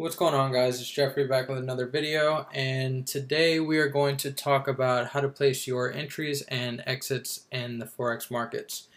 What's 0.00 0.16
going 0.16 0.32
on 0.32 0.50
guys, 0.50 0.80
it's 0.80 0.90
Jeffrey 0.90 1.26
back 1.26 1.50
with 1.50 1.58
another 1.58 1.84
video 1.84 2.46
and 2.54 3.06
today 3.06 3.60
we 3.60 3.76
are 3.76 3.88
going 3.88 4.16
to 4.16 4.32
talk 4.32 4.66
about 4.66 5.08
how 5.08 5.20
to 5.20 5.28
place 5.28 5.66
your 5.66 5.92
entries 5.92 6.40
and 6.48 6.82
exits 6.86 7.44
in 7.52 7.80
the 7.80 7.84
Forex 7.84 8.30
markets. 8.30 8.88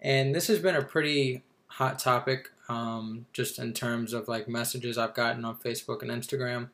And 0.00 0.34
this 0.34 0.48
has 0.48 0.58
been 0.58 0.74
a 0.74 0.82
pretty 0.82 1.44
hot 1.68 2.00
topic 2.00 2.50
um, 2.68 3.26
just 3.32 3.60
in 3.60 3.72
terms 3.72 4.12
of 4.12 4.26
like 4.26 4.48
messages 4.48 4.98
I've 4.98 5.14
gotten 5.14 5.44
on 5.44 5.58
Facebook 5.58 6.02
and 6.02 6.10
Instagram 6.10 6.70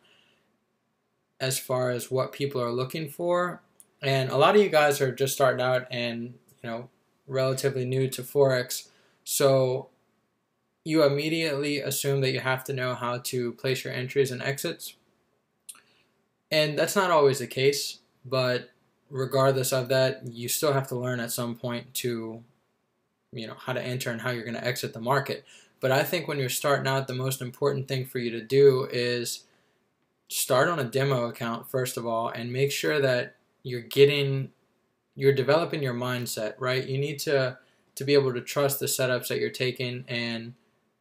as 1.39 1.59
far 1.59 1.91
as 1.91 2.11
what 2.11 2.33
people 2.33 2.63
are 2.63 2.73
looking 2.73 3.11
for. 3.11 3.61
And 4.01 4.31
a 4.31 4.39
lot 4.39 4.57
of 4.57 4.63
you 4.63 4.71
guys 4.71 5.03
are 5.03 5.13
just 5.13 5.35
starting 5.35 5.61
out 5.61 5.87
and 5.91 6.33
you 6.63 6.71
know 6.71 6.89
relatively 7.27 7.85
new 7.85 8.09
to 8.09 8.23
Forex. 8.23 8.89
So 9.25 9.91
you 10.85 11.03
immediately 11.03 11.81
assume 11.81 12.21
that 12.21 12.33
you 12.33 12.41
have 12.41 12.63
to 12.65 12.73
know 12.75 12.95
how 12.95 13.19
to 13.19 13.53
place 13.53 13.85
your 13.85 13.93
entries 13.93 14.31
and 14.31 14.43
exits. 14.43 14.95
And 16.51 16.79
that's 16.79 16.95
not 16.95 17.11
always 17.11 17.39
the 17.39 17.47
case, 17.47 18.01
but 18.25 18.71
regardless 19.11 19.73
of 19.73 19.89
that, 19.89 20.27
you 20.27 20.49
still 20.49 20.75
have 20.75 20.87
to 20.89 20.95
learn 20.95 21.21
at 21.21 21.33
some 21.33 21.55
point 21.55 21.95
to, 21.95 22.43
you 23.33 23.47
know, 23.47 23.55
how 23.59 23.73
to 23.73 23.83
enter 23.83 24.11
and 24.11 24.21
how 24.21 24.31
you're 24.31 24.45
going 24.45 24.55
to 24.55 24.65
exit 24.65 24.93
the 24.93 25.01
market. 25.01 25.45
But 25.81 25.91
I 25.91 26.03
think 26.03 26.29
when 26.29 26.39
you're 26.39 26.49
starting 26.49 26.87
out, 26.87 27.09
the 27.09 27.15
most 27.15 27.41
important 27.41 27.89
thing 27.89 28.05
for 28.05 28.19
you 28.19 28.31
to 28.31 28.41
do 28.43 28.87
is 28.93 29.45
start 30.29 30.69
on 30.69 30.79
a 30.79 30.85
demo 30.85 31.25
account, 31.27 31.69
first 31.69 31.97
of 31.97 32.07
all, 32.07 32.29
and 32.29 32.53
make 32.53 32.73
sure 32.73 33.01
that 33.01 33.37
you're 33.63 33.81
getting, 33.81 34.51
you're 35.15 35.33
developing 35.33 35.83
your 35.83 35.95
mindset, 35.95 36.55
right? 36.59 36.87
You 36.87 36.99
need 36.99 37.19
to, 37.21 37.59
to 37.95 38.05
be 38.05 38.15
able 38.15 38.35
to 38.35 38.41
trust 38.41 38.81
the 38.81 38.87
setups 38.87 39.29
that 39.29 39.41
you're 39.41 39.51
taking 39.51 40.05
and 40.09 40.55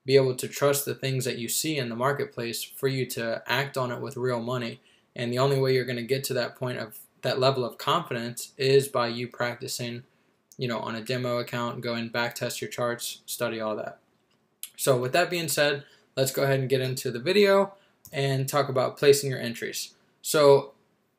be 0.05 0.16
able 0.16 0.35
to 0.35 0.48
trust 0.48 0.85
the 0.85 0.95
things 0.95 1.25
that 1.25 1.38
you 1.38 1.48
see 1.48 1.77
in 1.77 1.89
the 1.89 1.95
marketplace 1.95 2.63
for 2.63 2.88
you 2.88 3.05
to 3.05 3.41
act 3.48 3.77
on 3.77 3.91
it 3.91 4.02
with 4.02 4.17
real 4.17 4.41
money. 4.41 4.81
And 5.16 5.31
the 5.31 5.39
only 5.39 5.59
way 5.59 5.73
you're 5.73 5.85
going 5.85 5.95
to 5.98 6.04
get 6.04 6.23
to 6.26 6.34
that 6.34 6.55
point 6.55 6.77
of 6.77 6.99
that 7.21 7.40
level 7.40 7.63
of 7.63 7.77
confidence 7.77 8.51
is 8.57 8.87
by 8.87 9.07
you 9.07 9.27
practicing, 9.27 10.04
you 10.57 10.68
know, 10.68 10.79
on 10.79 10.96
a 10.96 11.01
demo 11.01 11.37
account, 11.37 11.81
going 11.81 12.09
back 12.09 12.35
test 12.35 12.62
your 12.62 12.70
charts, 12.70 13.21
study 13.26 13.62
all 13.62 13.76
that. 13.77 13.99
So 14.76 14.98
with 14.98 15.13
that 15.13 15.29
being 15.29 15.48
said, 15.48 15.85
let's 16.18 16.31
go 16.31 16.43
ahead 16.43 16.59
and 16.59 16.70
get 16.70 16.81
into 16.81 17.12
the 17.12 17.20
video 17.20 17.74
and 18.12 18.48
talk 18.48 18.70
about 18.70 18.98
placing 18.98 19.29
your 19.29 19.40
entries. 19.40 19.93
So 20.21 20.74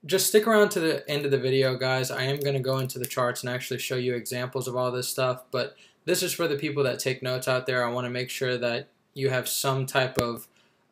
just 0.05 0.27
stick 0.27 0.47
around 0.47 0.69
to 0.71 0.81
the 0.81 1.09
end 1.09 1.25
of 1.25 1.31
the 1.31 1.39
video, 1.39 1.77
guys. 1.77 2.11
I 2.11 2.25
am 2.25 2.41
going 2.41 2.55
to 2.55 2.61
go 2.61 2.79
into 2.79 2.99
the 2.99 3.07
charts 3.07 3.43
and 3.43 3.49
actually 3.49 3.79
show 3.79 3.97
you 3.97 4.15
examples 4.15 4.69
of 4.69 4.77
all 4.77 4.93
this 4.93 5.09
stuff, 5.09 5.45
but 5.51 5.77
this 6.05 6.23
is 6.23 6.33
for 6.33 6.49
the 6.49 6.57
people 6.57 6.83
that 6.85 6.99
take 6.99 7.23
notes 7.23 7.49
out 7.49 7.67
there. 7.67 7.85
I 7.85 7.91
want 7.91 8.05
to 8.05 8.11
make 8.11 8.31
sure 8.31 8.59
that 8.59 8.89
you 9.15 9.31
have 9.31 9.49
some 9.49 9.87
type 9.87 10.19
of 10.19 10.49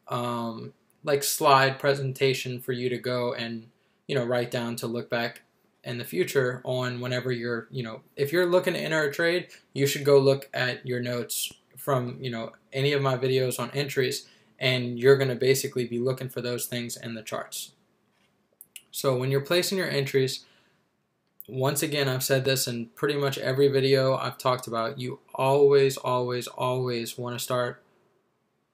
um, 0.08 0.72
like 1.04 1.22
slide 1.22 1.78
presentation 1.78 2.60
for 2.60 2.72
you 2.72 2.88
to 2.88 2.98
go 2.98 3.32
and 3.34 3.68
you 4.06 4.14
know 4.14 4.24
write 4.24 4.50
down 4.50 4.76
to 4.76 4.86
look 4.86 5.10
back 5.10 5.42
in 5.84 5.98
the 5.98 6.04
future 6.04 6.60
on 6.64 7.00
whenever 7.00 7.32
you're 7.32 7.66
you 7.70 7.82
know 7.82 8.00
if 8.16 8.32
you're 8.32 8.46
looking 8.46 8.74
to 8.74 8.80
enter 8.80 9.02
a 9.02 9.12
trade 9.12 9.48
you 9.72 9.86
should 9.86 10.04
go 10.04 10.18
look 10.18 10.48
at 10.54 10.84
your 10.86 11.00
notes 11.00 11.52
from 11.76 12.16
you 12.20 12.30
know 12.30 12.52
any 12.72 12.92
of 12.92 13.02
my 13.02 13.16
videos 13.16 13.58
on 13.58 13.70
entries 13.72 14.28
and 14.58 14.98
you're 14.98 15.16
going 15.16 15.28
to 15.28 15.34
basically 15.34 15.86
be 15.86 15.98
looking 15.98 16.28
for 16.28 16.40
those 16.40 16.66
things 16.66 16.96
in 16.96 17.14
the 17.14 17.22
charts 17.22 17.72
so 18.90 19.16
when 19.16 19.30
you're 19.30 19.40
placing 19.40 19.78
your 19.78 19.90
entries 19.90 20.44
once 21.52 21.82
again, 21.82 22.08
I've 22.08 22.22
said 22.22 22.46
this 22.46 22.66
in 22.66 22.86
pretty 22.94 23.14
much 23.14 23.36
every 23.36 23.68
video 23.68 24.16
I've 24.16 24.38
talked 24.38 24.66
about. 24.66 24.98
You 24.98 25.20
always, 25.34 25.98
always, 25.98 26.46
always 26.46 27.18
want 27.18 27.38
to 27.38 27.44
start 27.44 27.82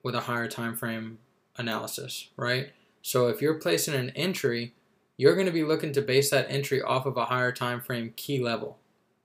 with 0.05 0.15
a 0.15 0.21
higher 0.21 0.47
time 0.47 0.77
frame 0.77 1.19
analysis, 1.57 2.29
right? 2.37 2.71
So 3.03 3.27
if 3.27 3.43
you're 3.43 3.55
placing 3.55 3.95
an 3.95 4.11
entry, 4.11 4.75
you're 5.17 5.35
going 5.35 5.49
to 5.49 5.53
be 5.53 5.65
looking 5.65 5.93
to 5.93 6.03
base 6.03 6.31
that 6.31 6.47
entry 6.49 6.81
off 6.81 7.05
of 7.05 7.17
a 7.17 7.25
higher 7.25 7.51
time 7.51 7.81
frame 7.81 8.13
key 8.15 8.39
level, 8.39 8.79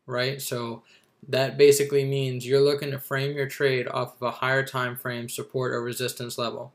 right? 0.07 0.41
So 0.41 0.81
that 1.29 1.55
basically 1.55 2.05
means 2.05 2.47
you're 2.47 2.59
looking 2.59 2.89
to 2.89 2.99
frame 2.99 3.37
your 3.37 3.47
trade 3.47 3.87
off 3.87 4.15
of 4.15 4.21
a 4.23 4.31
higher 4.31 4.63
time 4.63 4.97
frame 4.97 5.29
support 5.29 5.73
or 5.73 5.83
resistance 5.83 6.39
level. 6.39 6.73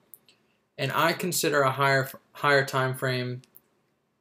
And 0.78 0.93
I 0.93 1.12
consider 1.12 1.62
a 1.62 1.72
higher 1.72 2.09
higher 2.34 2.65
time 2.65 2.94
frame 2.94 3.43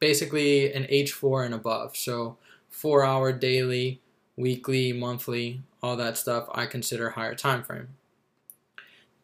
basically 0.00 0.72
an 0.72 0.84
H4 0.84 1.46
and 1.46 1.54
above. 1.54 1.96
So 1.96 2.36
four 2.68 3.04
hour 3.04 3.32
daily, 3.32 4.00
weekly, 4.36 4.92
monthly, 4.92 5.62
all 5.82 5.96
that 5.96 6.16
stuff 6.16 6.48
I 6.52 6.66
consider 6.66 7.10
higher 7.10 7.34
time 7.34 7.62
frame. 7.62 7.88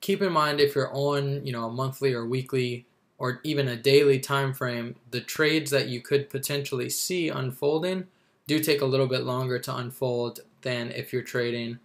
Keep 0.00 0.22
in 0.22 0.32
mind 0.32 0.60
if 0.60 0.74
you're 0.74 0.92
on, 0.92 1.44
you 1.46 1.52
know, 1.52 1.66
a 1.66 1.72
monthly 1.72 2.12
or 2.12 2.26
weekly 2.26 2.86
or 3.18 3.40
even 3.44 3.68
a 3.68 3.76
daily 3.76 4.18
time 4.18 4.52
frame, 4.52 4.96
the 5.10 5.20
trades 5.20 5.70
that 5.70 5.88
you 5.88 6.00
could 6.00 6.28
potentially 6.28 6.90
see 6.90 7.28
unfolding 7.28 8.06
do 8.46 8.58
take 8.58 8.82
a 8.82 8.86
little 8.86 9.06
bit 9.06 9.22
longer 9.22 9.58
to 9.58 9.76
unfold 9.76 10.40
than 10.62 10.90
if 10.90 11.12
you're 11.12 11.22
trading, 11.22 11.78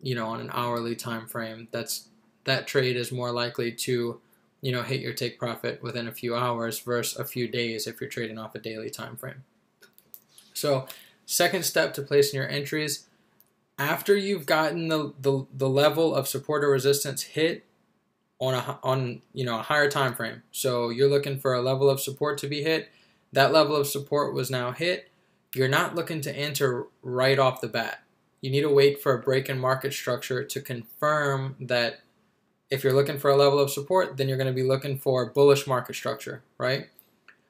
you 0.00 0.14
know, 0.14 0.26
on 0.26 0.40
an 0.40 0.50
hourly 0.52 0.96
time 0.96 1.26
frame. 1.26 1.68
That's 1.70 2.08
that 2.44 2.66
trade 2.66 2.96
is 2.96 3.12
more 3.12 3.32
likely 3.32 3.72
to 3.72 4.20
you 4.60 4.72
know, 4.72 4.82
hit 4.82 5.00
your 5.00 5.12
take 5.12 5.38
profit 5.38 5.82
within 5.82 6.06
a 6.06 6.12
few 6.12 6.34
hours 6.34 6.78
versus 6.80 7.18
a 7.18 7.24
few 7.24 7.48
days 7.48 7.86
if 7.86 8.00
you're 8.00 8.10
trading 8.10 8.38
off 8.38 8.54
a 8.54 8.58
daily 8.58 8.90
time 8.90 9.16
frame. 9.16 9.44
So, 10.60 10.86
second 11.26 11.64
step 11.64 11.94
to 11.94 12.02
placing 12.02 12.38
your 12.38 12.48
entries, 12.48 13.06
after 13.78 14.14
you've 14.14 14.44
gotten 14.44 14.88
the, 14.88 15.14
the, 15.18 15.46
the 15.52 15.68
level 15.68 16.14
of 16.14 16.28
support 16.28 16.62
or 16.62 16.70
resistance 16.70 17.22
hit 17.22 17.64
on 18.40 18.54
a 18.54 18.78
on 18.82 19.20
you 19.32 19.44
know 19.44 19.58
a 19.58 19.62
higher 19.62 19.90
time 19.90 20.14
frame. 20.14 20.42
So 20.50 20.88
you're 20.88 21.10
looking 21.10 21.38
for 21.38 21.54
a 21.54 21.62
level 21.62 21.88
of 21.88 22.00
support 22.00 22.38
to 22.38 22.48
be 22.48 22.62
hit. 22.62 22.90
That 23.32 23.52
level 23.52 23.76
of 23.76 23.86
support 23.86 24.34
was 24.34 24.50
now 24.50 24.72
hit. 24.72 25.10
You're 25.54 25.68
not 25.68 25.94
looking 25.94 26.20
to 26.22 26.34
enter 26.34 26.86
right 27.02 27.38
off 27.38 27.60
the 27.60 27.68
bat. 27.68 28.02
You 28.40 28.50
need 28.50 28.62
to 28.62 28.70
wait 28.70 29.02
for 29.02 29.12
a 29.12 29.22
break 29.22 29.48
in 29.48 29.58
market 29.58 29.92
structure 29.92 30.42
to 30.42 30.60
confirm 30.60 31.56
that 31.60 32.00
if 32.70 32.82
you're 32.82 32.94
looking 32.94 33.18
for 33.18 33.30
a 33.30 33.36
level 33.36 33.58
of 33.58 33.70
support, 33.70 34.16
then 34.16 34.28
you're 34.28 34.38
going 34.38 34.46
to 34.46 34.52
be 34.54 34.62
looking 34.62 34.96
for 34.96 35.26
bullish 35.26 35.66
market 35.66 35.96
structure, 35.96 36.42
right? 36.56 36.88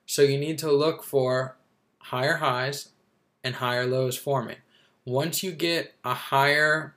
So 0.06 0.22
you 0.22 0.38
need 0.38 0.58
to 0.58 0.72
look 0.72 1.04
for 1.04 1.56
higher 1.98 2.38
highs 2.38 2.88
and 3.42 3.56
higher 3.56 3.86
lows 3.86 4.16
forming. 4.16 4.56
Once 5.04 5.42
you 5.42 5.52
get 5.52 5.94
a 6.04 6.14
higher 6.14 6.94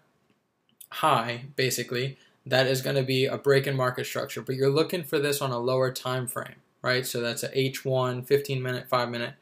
high, 0.90 1.46
basically, 1.56 2.18
that 2.46 2.68
is 2.68 2.82
going 2.82 2.96
to 2.96 3.04
be 3.04 3.26
a 3.26 3.38
break 3.38 3.68
in 3.68 3.76
market 3.76 4.06
structure, 4.06 4.42
but 4.42 4.56
you're 4.56 4.70
looking 4.70 5.04
for 5.04 5.20
this 5.20 5.42
on 5.42 5.52
a 5.52 5.60
lower 5.60 5.92
time 5.92 6.28
frame, 6.28 6.56
right? 6.82 7.06
So 7.06 7.22
that's 7.22 7.44
a 7.44 7.50
H1, 7.50 8.26
15 8.26 8.62
minute, 8.62 8.88
5 8.90 9.10
minute. 9.10 9.34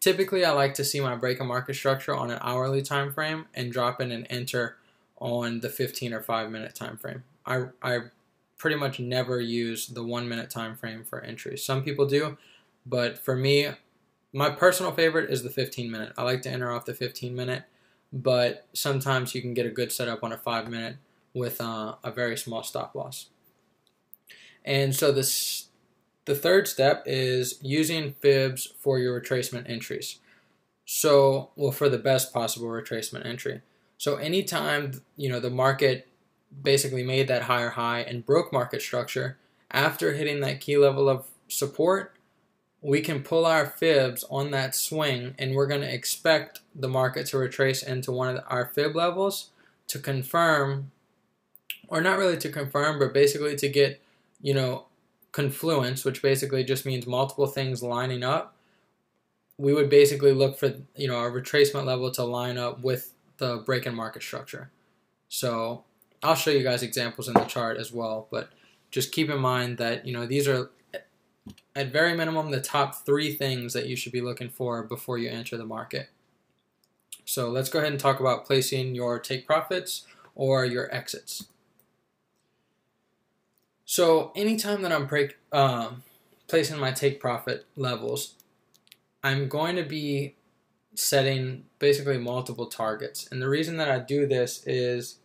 Typically, 0.00 0.44
I 0.44 0.52
like 0.52 0.74
to 0.74 0.84
see 0.84 1.00
my 1.00 1.14
break 1.14 1.40
in 1.40 1.46
market 1.46 1.74
structure 1.74 2.14
on 2.14 2.30
an 2.30 2.38
hourly 2.40 2.82
time 2.82 3.12
frame 3.12 3.46
and 3.54 3.72
drop 3.72 4.00
in 4.00 4.10
and 4.10 4.26
enter 4.30 4.76
on 5.18 5.60
the 5.60 5.68
15 5.68 6.12
or 6.12 6.22
5 6.22 6.50
minute 6.50 6.74
time 6.74 6.96
frame. 6.96 7.24
I, 7.44 7.66
I 7.82 7.98
pretty 8.58 8.76
much 8.76 8.98
never 8.98 9.40
use 9.40 9.86
the 9.88 10.02
one 10.02 10.28
minute 10.28 10.50
time 10.50 10.76
frame 10.76 11.04
for 11.04 11.20
entries. 11.20 11.62
Some 11.62 11.82
people 11.82 12.06
do, 12.06 12.38
but 12.86 13.18
for 13.18 13.36
me, 13.36 13.68
my 14.32 14.50
personal 14.50 14.92
favorite 14.92 15.30
is 15.30 15.42
the 15.42 15.50
15 15.50 15.90
minute. 15.90 16.12
I 16.16 16.22
like 16.22 16.42
to 16.42 16.50
enter 16.50 16.70
off 16.70 16.84
the 16.84 16.94
15 16.94 17.34
minute, 17.34 17.64
but 18.12 18.66
sometimes 18.72 19.34
you 19.34 19.42
can 19.42 19.54
get 19.54 19.66
a 19.66 19.70
good 19.70 19.92
setup 19.92 20.22
on 20.22 20.32
a 20.32 20.38
five 20.38 20.68
minute 20.68 20.96
with 21.34 21.60
uh, 21.60 21.96
a 22.02 22.10
very 22.10 22.36
small 22.36 22.62
stop 22.62 22.94
loss. 22.94 23.26
And 24.64 24.94
so 24.94 25.12
this, 25.12 25.68
the 26.24 26.34
third 26.34 26.66
step 26.66 27.04
is 27.06 27.58
using 27.62 28.12
fibs 28.14 28.66
for 28.78 28.98
your 28.98 29.20
retracement 29.20 29.70
entries. 29.70 30.18
So, 30.84 31.50
well, 31.56 31.72
for 31.72 31.88
the 31.88 31.98
best 31.98 32.32
possible 32.32 32.68
retracement 32.68 33.26
entry. 33.26 33.62
So 33.98 34.16
anytime 34.16 35.02
you 35.16 35.28
know 35.28 35.40
the 35.40 35.50
market 35.50 36.08
basically 36.62 37.02
made 37.02 37.28
that 37.28 37.42
higher 37.42 37.70
high 37.70 38.00
and 38.00 38.24
broke 38.24 38.52
market 38.52 38.82
structure, 38.82 39.38
after 39.70 40.14
hitting 40.14 40.40
that 40.40 40.60
key 40.60 40.76
level 40.76 41.08
of 41.08 41.26
support, 41.48 42.15
we 42.86 43.00
can 43.00 43.20
pull 43.20 43.44
our 43.44 43.66
fibs 43.66 44.24
on 44.30 44.52
that 44.52 44.72
swing 44.72 45.34
and 45.40 45.56
we're 45.56 45.66
going 45.66 45.80
to 45.80 45.92
expect 45.92 46.60
the 46.72 46.86
market 46.86 47.26
to 47.26 47.36
retrace 47.36 47.82
into 47.82 48.12
one 48.12 48.36
of 48.36 48.44
our 48.46 48.70
fib 48.74 48.94
levels 48.94 49.50
to 49.88 49.98
confirm 49.98 50.92
or 51.88 52.00
not 52.00 52.16
really 52.16 52.36
to 52.36 52.48
confirm 52.48 52.96
but 53.00 53.12
basically 53.12 53.56
to 53.56 53.68
get 53.68 54.00
you 54.40 54.54
know 54.54 54.84
confluence 55.32 56.04
which 56.04 56.22
basically 56.22 56.62
just 56.62 56.86
means 56.86 57.08
multiple 57.08 57.48
things 57.48 57.82
lining 57.82 58.22
up. 58.22 58.54
We 59.58 59.74
would 59.74 59.90
basically 59.90 60.32
look 60.32 60.56
for 60.56 60.74
you 60.94 61.08
know 61.08 61.16
our 61.16 61.32
retracement 61.32 61.86
level 61.86 62.12
to 62.12 62.22
line 62.22 62.56
up 62.56 62.84
with 62.84 63.12
the 63.38 63.56
break 63.56 63.84
in 63.86 63.96
market 63.96 64.22
structure. 64.22 64.70
So 65.28 65.82
I'll 66.22 66.36
show 66.36 66.52
you 66.52 66.62
guys 66.62 66.84
examples 66.84 67.26
in 67.26 67.34
the 67.34 67.44
chart 67.46 67.78
as 67.78 67.90
well, 67.90 68.28
but 68.30 68.50
just 68.92 69.10
keep 69.10 69.28
in 69.28 69.40
mind 69.40 69.78
that, 69.78 70.06
you 70.06 70.12
know, 70.12 70.24
these 70.24 70.46
are 70.46 70.70
at 71.74 71.92
very 71.92 72.16
minimum 72.16 72.50
the 72.50 72.60
top 72.60 73.06
three 73.06 73.34
things 73.34 73.72
that 73.72 73.86
you 73.86 73.96
should 73.96 74.12
be 74.12 74.20
looking 74.20 74.48
for 74.48 74.82
before 74.82 75.18
you 75.18 75.28
enter 75.28 75.56
the 75.56 75.66
market. 75.66 76.08
So 77.24 77.50
let's 77.50 77.68
go 77.68 77.80
ahead 77.80 77.92
and 77.92 78.00
talk 78.00 78.20
about 78.20 78.46
placing 78.46 78.94
your 78.94 79.18
take 79.18 79.46
profits 79.46 80.06
or 80.34 80.64
your 80.64 80.92
exits. 80.94 81.46
So 83.84 84.32
anytime 84.34 84.82
that 84.82 84.92
I'm 84.92 85.08
um, 85.52 86.02
placing 86.48 86.78
my 86.78 86.92
take 86.92 87.20
profit 87.20 87.66
levels, 87.76 88.34
I'm 89.22 89.48
going 89.48 89.76
to 89.76 89.82
be 89.82 90.34
setting 90.94 91.64
basically 91.78 92.18
multiple 92.18 92.66
targets. 92.66 93.28
And 93.30 93.40
the 93.40 93.48
reason 93.48 93.76
that 93.76 93.90
I 93.90 93.98
do 93.98 94.26
this 94.26 94.66
is 94.66 95.18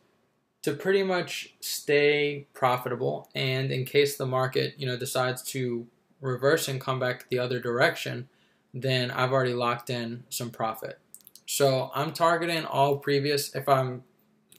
to 0.63 0.73
pretty 0.73 1.01
much 1.01 1.55
stay 1.59 2.47
profitable 2.53 3.29
and 3.33 3.71
in 3.71 3.85
case 3.85 4.17
the 4.17 4.25
market, 4.25 4.75
you 4.77 4.85
know, 4.85 4.97
decides 4.97 5.41
to 5.43 5.87
reverse 6.21 6.67
and 6.67 6.79
come 6.79 6.99
back 6.99 7.27
the 7.29 7.39
other 7.39 7.59
direction, 7.59 8.29
then 8.73 9.11
I've 9.11 9.33
already 9.33 9.53
locked 9.53 9.89
in 9.89 10.23
some 10.29 10.49
profit. 10.49 10.99
So 11.45 11.91
I'm 11.93 12.13
targeting 12.13 12.63
all 12.63 12.97
previous 12.97 13.53
if 13.55 13.67
I'm 13.67 14.03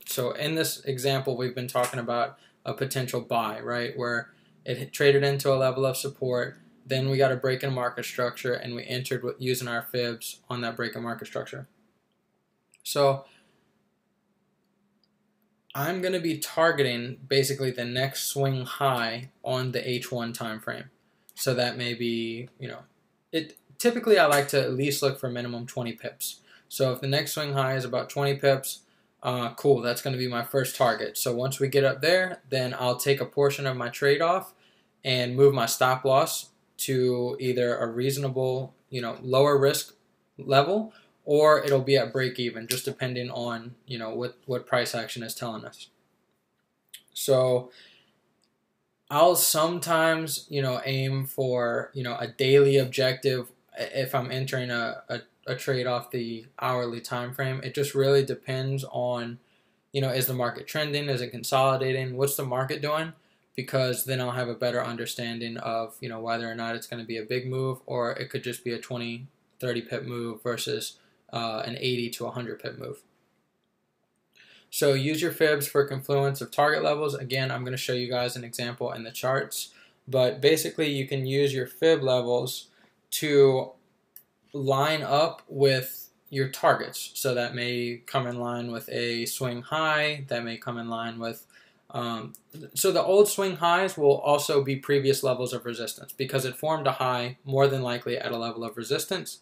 so 0.05 0.32
in 0.32 0.56
this 0.56 0.85
example 0.85 1.37
we've 1.37 1.55
been 1.55 1.69
talking 1.69 2.00
about 2.00 2.37
a 2.67 2.75
potential 2.75 3.20
buy, 3.20 3.61
right? 3.61 3.97
Where 3.97 4.31
it 4.64 4.93
traded 4.93 5.25
into 5.25 5.53
a 5.53 5.56
level 5.56 5.87
of 5.87 5.97
support, 5.97 6.59
then 6.87 7.09
we 7.09 7.17
got 7.17 7.32
a 7.32 7.37
break 7.37 7.62
in 7.62 7.73
market 7.73 8.05
structure, 8.05 8.53
and 8.53 8.75
we 8.75 8.85
entered 8.87 9.23
with 9.23 9.37
using 9.38 9.69
our 9.69 9.82
fibs 9.82 10.41
on 10.49 10.61
that 10.61 10.76
break 10.76 10.94
in 10.94 11.03
market 11.03 11.26
structure. 11.26 11.67
So 12.82 13.25
I'm 15.75 16.00
going 16.00 16.12
to 16.12 16.20
be 16.20 16.38
targeting 16.38 17.19
basically 17.26 17.70
the 17.70 17.85
next 17.85 18.25
swing 18.25 18.67
high 18.67 19.31
on 19.43 19.73
the 19.73 19.81
H1 19.81 20.35
time 20.35 20.61
frame. 20.61 20.91
So 21.34 21.55
that 21.55 21.76
may 21.76 21.94
be, 21.94 22.49
you 22.58 22.69
know, 22.69 22.81
it 23.32 23.56
typically 23.79 24.19
I 24.19 24.26
like 24.26 24.49
to 24.49 24.61
at 24.61 24.73
least 24.73 25.02
look 25.02 25.19
for 25.19 25.29
minimum 25.29 25.67
20 25.67 25.93
pips. 25.93 26.40
So 26.69 26.93
if 26.93 27.00
the 27.00 27.06
next 27.06 27.32
swing 27.32 27.52
high 27.52 27.75
is 27.75 27.84
about 27.84 28.11
20 28.11 28.37
pips, 28.37 28.81
uh, 29.23 29.55
cool, 29.55 29.81
that's 29.81 30.02
going 30.02 30.12
to 30.12 30.19
be 30.19 30.29
my 30.29 30.43
first 30.43 30.76
target. 30.76 31.17
So 31.17 31.34
once 31.34 31.61
we 31.61 31.69
get 31.69 31.84
up 31.84 32.00
there, 32.00 32.43
then 32.50 32.75
I'll 32.79 32.96
take 32.96 33.20
a 33.20 33.26
portion 33.26 33.67
of 33.67 33.76
my 33.76 33.88
trade 33.88 34.20
off 34.20 34.52
and 35.05 35.37
move 35.37 35.55
my 35.55 35.67
stop 35.67 36.05
loss 36.05 36.50
to 36.79 37.37
either 37.40 37.76
a 37.76 37.87
reasonable, 37.87 38.75
you 38.90 39.00
know, 39.00 39.17
lower 39.23 39.58
risk 39.58 39.94
level 40.38 40.93
or 41.25 41.62
it'll 41.62 41.82
be 41.82 41.96
at 41.96 42.12
break 42.12 42.38
even 42.38 42.67
just 42.67 42.85
depending 42.85 43.31
on, 43.31 43.75
you 43.87 43.99
know, 43.99 44.11
what 44.11 44.38
what 44.46 44.67
price 44.67 44.94
action 44.94 45.23
is 45.23 45.35
telling 45.35 45.64
us. 45.64 45.88
So 47.14 47.70
I'll 49.12 49.37
sometimes, 49.37 50.47
you 50.49 50.62
know, 50.62 50.81
aim 50.87 51.26
for, 51.26 51.91
you 51.93 52.03
know, 52.03 52.17
a 52.19 52.29
daily 52.29 52.79
objective 52.79 53.53
if 53.76 54.14
I'm 54.14 54.31
entering 54.32 54.70
a, 54.70 55.03
a 55.09 55.20
a 55.47 55.56
trade 55.56 55.87
off 55.87 56.11
the 56.11 56.47
hourly 56.61 57.00
time 57.00 57.35
frame. 57.35 57.61
It 57.62 57.75
just 57.75 57.94
really 57.94 58.25
depends 58.25 58.85
on, 58.91 59.38
you 59.93 60.00
know, 60.00 60.11
is 60.11 60.26
the 60.26 60.35
market 60.35 60.67
trending? 60.67 61.09
Is 61.09 61.20
it 61.20 61.31
consolidating? 61.31 62.17
What's 62.17 62.37
the 62.37 62.44
market 62.44 62.81
doing? 62.81 63.12
Because 63.55 64.05
then 64.05 64.20
I'll 64.20 64.31
have 64.31 64.49
a 64.49 64.55
better 64.55 64.82
understanding 64.82 65.56
of, 65.59 65.97
you 66.00 66.09
know, 66.09 66.20
whether 66.20 66.50
or 66.50 66.55
not 66.55 66.75
it's 66.75 66.87
going 66.87 67.03
to 67.03 67.06
be 67.06 67.19
a 67.19 67.25
big 67.25 67.47
move 67.47 67.81
or 67.87 68.12
it 68.12 68.31
could 68.31 68.44
just 68.44 68.64
be 68.64 68.73
a 68.73 68.79
20, 68.79 69.26
30 69.61 69.82
pip 69.82 70.05
move 70.05 70.43
versus 70.43 70.99
uh, 71.32 71.62
an 71.67 71.76
80 71.79 72.11
to 72.11 72.25
100 72.25 72.62
pip 72.62 72.79
move. 72.79 73.03
So 74.73 74.95
use 74.95 75.21
your 75.21 75.33
fibs 75.33 75.67
for 75.67 75.87
confluence 75.87 76.41
of 76.41 76.51
target 76.51 76.83
levels. 76.83 77.15
Again, 77.15 77.51
I'm 77.51 77.61
going 77.61 77.77
to 77.77 77.79
show 77.79 77.93
you 77.93 78.09
guys 78.09 78.37
an 78.37 78.43
example 78.43 78.91
in 78.93 79.05
the 79.05 79.11
charts. 79.11 79.69
But 80.09 80.41
basically, 80.41 80.91
you 80.91 81.07
can 81.07 81.27
use 81.27 81.53
your 81.53 81.67
fib 81.67 82.03
levels 82.03 82.69
to 83.13 83.73
line 84.55 85.03
up 85.03 85.43
with 85.47 86.09
your 86.31 86.49
targets. 86.49 87.11
So 87.13 87.35
that 87.35 87.55
may 87.55 88.01
come 88.07 88.27
in 88.27 88.41
line 88.41 88.73
with 88.73 88.89
a 88.89 89.27
swing 89.27 89.61
high, 89.61 90.25
that 90.29 90.43
may 90.43 90.57
come 90.57 90.79
in 90.79 90.89
line 90.89 91.19
with. 91.19 91.47
Um, 91.91 92.33
so 92.73 92.91
the 92.91 93.03
old 93.03 93.29
swing 93.29 93.57
highs 93.57 93.99
will 93.99 94.17
also 94.21 94.65
be 94.65 94.77
previous 94.77 95.23
levels 95.23 95.53
of 95.53 95.67
resistance 95.67 96.15
because 96.15 96.47
it 96.47 96.57
formed 96.57 96.87
a 96.87 96.93
high 96.93 97.37
more 97.45 97.69
than 97.69 97.83
likely 97.83 98.17
at 98.17 98.33
a 98.33 98.39
level 98.39 98.65
of 98.65 98.79
resistance, 98.79 99.41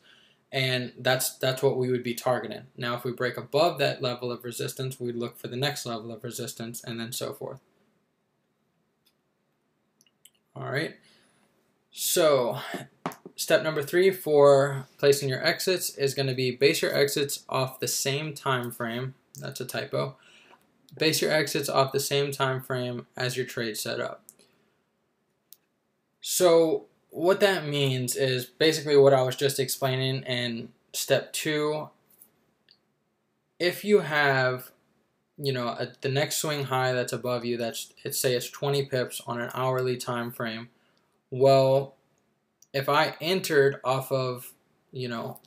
and 0.52 0.92
that's 0.98 1.36
that's 1.38 1.62
what 1.62 1.76
we 1.76 1.90
would 1.90 2.02
be 2.02 2.14
targeting. 2.14 2.64
Now, 2.76 2.96
if 2.96 3.04
we 3.04 3.12
break 3.12 3.36
above 3.36 3.78
that 3.78 4.02
level 4.02 4.32
of 4.32 4.44
resistance, 4.44 4.98
we'd 4.98 5.16
look 5.16 5.38
for 5.38 5.48
the 5.48 5.56
next 5.56 5.86
level 5.86 6.12
of 6.12 6.24
resistance, 6.24 6.82
and 6.82 6.98
then 6.98 7.12
so 7.12 7.32
forth. 7.32 7.60
All 10.54 10.70
right. 10.70 10.96
So 11.92 12.58
Step 13.40 13.62
number 13.62 13.82
three 13.82 14.10
for 14.10 14.86
placing 14.98 15.30
your 15.30 15.42
exits 15.42 15.96
is 15.96 16.12
going 16.12 16.26
to 16.26 16.34
be 16.34 16.50
base 16.50 16.82
your 16.82 16.94
exits 16.94 17.42
off 17.48 17.80
the 17.80 17.88
same 17.88 18.34
time 18.34 18.70
frame. 18.70 19.14
That's 19.38 19.62
a 19.62 19.64
typo. 19.64 20.18
Base 20.98 21.22
your 21.22 21.32
exits 21.32 21.66
off 21.66 21.90
the 21.90 22.00
same 22.00 22.32
time 22.32 22.60
frame 22.60 23.06
as 23.16 23.38
your 23.38 23.46
trade 23.46 23.78
setup. 23.78 24.22
So 26.20 26.88
what 27.10 27.40
that 27.40 27.66
means 27.66 28.16
is 28.16 28.46
basically 28.46 28.96
what 28.96 29.12
I 29.12 29.22
was 29.22 29.36
just 29.36 29.58
explaining 29.58 30.22
in 30.22 30.70
step 30.92 31.32
two. 31.32 31.90
If 33.58 33.84
you 33.84 34.00
have, 34.00 34.70
you 35.36 35.52
know, 35.52 35.68
a, 35.68 35.88
the 36.00 36.08
next 36.08 36.36
swing 36.36 36.64
high 36.64 36.92
that's 36.92 37.12
above 37.12 37.44
you, 37.44 37.56
that's 37.56 37.92
let's 38.04 38.18
say 38.18 38.34
it's 38.34 38.48
20 38.48 38.86
pips 38.86 39.20
on 39.26 39.40
an 39.40 39.50
hourly 39.54 39.96
time 39.96 40.30
frame. 40.30 40.70
Well, 41.30 41.96
if 42.72 42.88
I 42.88 43.16
entered 43.20 43.80
off 43.84 44.12
of, 44.12 44.52
you 44.92 45.08
know, 45.08 45.40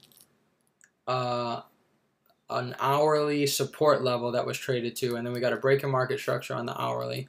uh, 1.08 1.62
an 2.50 2.76
hourly 2.80 3.48
support 3.48 4.04
level 4.04 4.32
that 4.34 4.46
was 4.46 4.58
traded 4.58 4.96
to, 4.98 5.16
and 5.16 5.26
then 5.26 5.34
we 5.34 5.40
got 5.40 5.54
a 5.54 5.58
break 5.58 5.84
in 5.84 5.90
market 5.90 6.20
structure 6.20 6.54
on 6.54 6.66
the 6.66 6.80
hourly, 6.80 7.28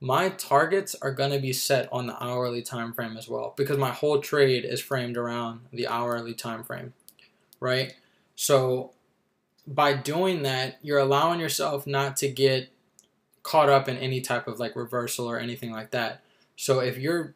my 0.00 0.30
targets 0.30 0.96
are 1.02 1.12
going 1.12 1.30
to 1.30 1.38
be 1.38 1.52
set 1.52 1.88
on 1.92 2.06
the 2.06 2.24
hourly 2.24 2.62
time 2.62 2.92
frame 2.92 3.16
as 3.16 3.28
well 3.28 3.52
because 3.56 3.76
my 3.76 3.90
whole 3.90 4.20
trade 4.20 4.64
is 4.64 4.80
framed 4.80 5.16
around 5.16 5.60
the 5.72 5.86
hourly 5.86 6.32
time 6.32 6.64
frame, 6.64 6.94
right? 7.60 7.94
So 8.34 8.92
by 9.66 9.92
doing 9.92 10.42
that, 10.42 10.78
you're 10.82 10.98
allowing 10.98 11.38
yourself 11.38 11.86
not 11.86 12.16
to 12.18 12.28
get 12.28 12.70
caught 13.42 13.68
up 13.68 13.88
in 13.88 13.96
any 13.98 14.20
type 14.22 14.48
of 14.48 14.58
like 14.58 14.74
reversal 14.74 15.28
or 15.28 15.38
anything 15.38 15.70
like 15.70 15.90
that. 15.90 16.22
So 16.56 16.80
if 16.80 16.96
you're 16.96 17.34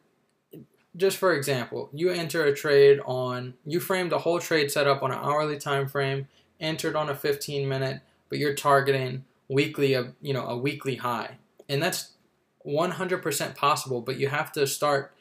just 0.97 1.17
for 1.17 1.33
example, 1.33 1.89
you 1.93 2.09
enter 2.09 2.45
a 2.45 2.55
trade 2.55 2.99
on, 3.05 3.53
you 3.65 3.79
framed 3.79 4.11
a 4.11 4.19
whole 4.19 4.39
trade 4.39 4.71
setup 4.71 5.03
on 5.03 5.11
an 5.11 5.19
hourly 5.21 5.57
time 5.57 5.87
frame, 5.87 6.27
entered 6.59 6.95
on 6.95 7.09
a 7.09 7.15
15 7.15 7.67
minute, 7.67 8.01
but 8.29 8.39
you're 8.39 8.55
targeting 8.55 9.23
weekly, 9.49 9.93
a 9.93 10.13
you 10.21 10.33
know, 10.33 10.47
a 10.47 10.57
weekly 10.57 10.95
high, 10.95 11.37
and 11.69 11.83
that's 11.83 12.14
100% 12.67 13.55
possible. 13.55 14.01
But 14.01 14.17
you 14.17 14.27
have 14.27 14.51
to 14.53 14.65
start, 14.67 15.13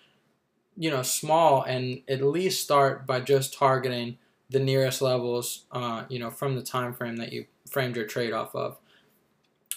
you 0.76 0.90
know, 0.90 1.02
small 1.02 1.62
and 1.62 2.02
at 2.08 2.22
least 2.22 2.62
start 2.62 3.06
by 3.06 3.20
just 3.20 3.54
targeting 3.54 4.18
the 4.50 4.60
nearest 4.60 5.02
levels, 5.02 5.64
uh, 5.72 6.04
you 6.08 6.18
know, 6.18 6.30
from 6.30 6.54
the 6.54 6.62
time 6.62 6.92
frame 6.92 7.16
that 7.16 7.32
you 7.32 7.46
framed 7.68 7.96
your 7.96 8.06
trade 8.06 8.32
off 8.32 8.54
of. 8.54 8.78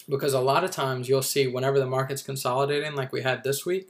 Because 0.09 0.33
a 0.33 0.39
lot 0.39 0.63
of 0.63 0.71
times 0.71 1.09
you'll 1.09 1.21
see 1.21 1.47
whenever 1.47 1.79
the 1.79 1.85
market's 1.85 2.21
consolidating, 2.21 2.95
like 2.95 3.11
we 3.11 3.23
had 3.23 3.43
this 3.43 3.65
week, 3.65 3.89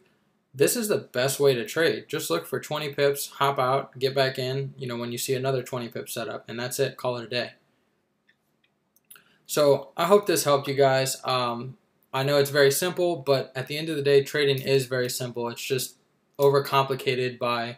this 0.53 0.75
is 0.75 0.87
the 0.87 0.97
best 0.97 1.39
way 1.39 1.53
to 1.53 1.65
trade. 1.65 2.05
Just 2.07 2.31
look 2.31 2.47
for 2.47 2.59
20 2.59 2.93
pips, 2.93 3.27
hop 3.27 3.59
out, 3.59 3.97
get 3.99 4.15
back 4.15 4.39
in, 4.39 4.73
you 4.77 4.87
know, 4.87 4.97
when 4.97 5.11
you 5.11 5.17
see 5.17 5.35
another 5.35 5.61
20 5.61 5.89
pip 5.89 6.09
setup, 6.09 6.49
and 6.49 6.59
that's 6.59 6.79
it. 6.79 6.97
Call 6.97 7.17
it 7.17 7.25
a 7.25 7.27
day. 7.27 7.51
So 9.45 9.89
I 9.95 10.05
hope 10.05 10.25
this 10.25 10.43
helped 10.43 10.67
you 10.67 10.73
guys. 10.73 11.17
Um, 11.23 11.77
I 12.13 12.23
know 12.23 12.37
it's 12.37 12.49
very 12.49 12.71
simple, 12.71 13.17
but 13.17 13.51
at 13.55 13.67
the 13.67 13.77
end 13.77 13.89
of 13.89 13.95
the 13.95 14.01
day, 14.01 14.23
trading 14.23 14.61
is 14.61 14.85
very 14.85 15.09
simple. 15.09 15.49
It's 15.49 15.63
just 15.63 15.97
overcomplicated 16.39 17.37
by 17.37 17.77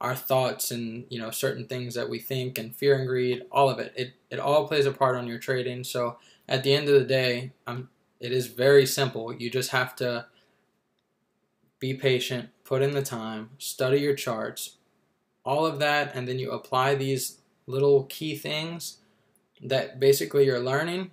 our 0.00 0.14
thoughts 0.14 0.70
and 0.70 1.06
you 1.08 1.18
know 1.18 1.30
certain 1.30 1.66
things 1.66 1.94
that 1.94 2.10
we 2.10 2.18
think 2.18 2.58
and 2.58 2.76
fear 2.76 2.96
and 2.96 3.06
greed. 3.06 3.42
All 3.50 3.68
of 3.68 3.78
it. 3.78 3.92
It 3.96 4.12
it 4.30 4.38
all 4.38 4.68
plays 4.68 4.86
a 4.86 4.92
part 4.92 5.16
on 5.16 5.26
your 5.26 5.38
trading. 5.38 5.84
So 5.84 6.18
at 6.48 6.62
the 6.62 6.74
end 6.74 6.88
of 6.88 6.94
the 6.94 7.06
day, 7.06 7.52
um, 7.66 7.88
it 8.20 8.32
is 8.32 8.46
very 8.46 8.86
simple. 8.86 9.32
You 9.32 9.50
just 9.50 9.70
have 9.70 9.96
to 9.96 10.26
be 11.78 11.94
patient, 11.94 12.50
put 12.64 12.82
in 12.82 12.92
the 12.92 13.02
time, 13.02 13.50
study 13.58 14.00
your 14.00 14.14
charts, 14.14 14.76
all 15.44 15.66
of 15.66 15.78
that, 15.78 16.14
and 16.14 16.26
then 16.26 16.38
you 16.38 16.50
apply 16.50 16.94
these 16.94 17.38
little 17.66 18.04
key 18.04 18.36
things 18.36 18.98
that 19.62 20.00
basically 20.00 20.46
you're 20.46 20.60
learning, 20.60 21.10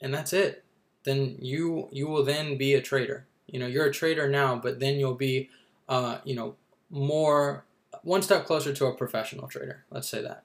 and 0.00 0.12
that's 0.14 0.32
it. 0.32 0.64
Then 1.08 1.36
you 1.40 1.88
you 1.90 2.06
will 2.06 2.22
then 2.22 2.58
be 2.58 2.74
a 2.74 2.82
trader. 2.82 3.26
You 3.46 3.58
know, 3.58 3.66
you're 3.66 3.86
a 3.86 3.92
trader 3.92 4.28
now, 4.28 4.56
but 4.56 4.78
then 4.78 4.96
you'll 4.96 5.14
be, 5.14 5.48
uh, 5.88 6.18
you 6.22 6.34
know, 6.34 6.56
more 6.90 7.64
one 8.02 8.20
step 8.20 8.44
closer 8.44 8.74
to 8.74 8.84
a 8.84 8.94
professional 8.94 9.48
trader. 9.48 9.86
Let's 9.90 10.06
say 10.06 10.20
that. 10.20 10.42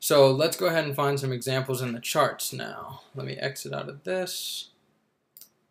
So 0.00 0.32
let's 0.32 0.56
go 0.56 0.66
ahead 0.66 0.84
and 0.84 0.96
find 0.96 1.20
some 1.20 1.30
examples 1.32 1.80
in 1.80 1.92
the 1.92 2.00
charts 2.00 2.52
now. 2.52 3.02
Let 3.14 3.24
me 3.24 3.34
exit 3.34 3.72
out 3.72 3.88
of 3.88 4.02
this, 4.02 4.70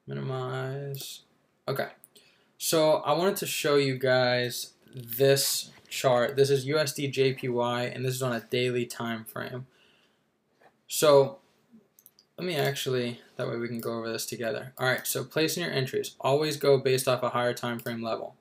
minimize. 0.07 1.23
Okay. 1.67 1.89
So 2.57 2.99
I 2.99 3.11
wanted 3.11 3.35
to 3.37 3.45
show 3.45 3.75
you 3.75 3.97
guys 3.97 4.71
this 4.95 5.69
chart. 5.89 6.37
This 6.37 6.49
is 6.49 6.65
USD 6.65 7.13
JPY 7.13 7.93
and 7.93 8.05
this 8.05 8.15
is 8.15 8.21
on 8.21 8.31
a 8.31 8.39
daily 8.39 8.85
time 8.85 9.25
frame. 9.25 9.67
So 10.87 11.39
let 12.37 12.47
me 12.47 12.55
actually, 12.55 13.21
that 13.37 13.47
way 13.47 13.57
we 13.57 13.67
can 13.67 13.79
go 13.79 13.97
over 13.97 14.11
this 14.11 14.25
together. 14.25 14.73
All 14.77 14.87
right, 14.87 15.05
so 15.05 15.23
placing 15.23 15.63
your 15.63 15.71
entries. 15.71 16.15
Always 16.19 16.57
go 16.57 16.77
based 16.77 17.07
off 17.07 17.23
a 17.23 17.29
higher 17.29 17.53
time 17.53 17.79
frame 17.79 18.01
level. 18.01 18.35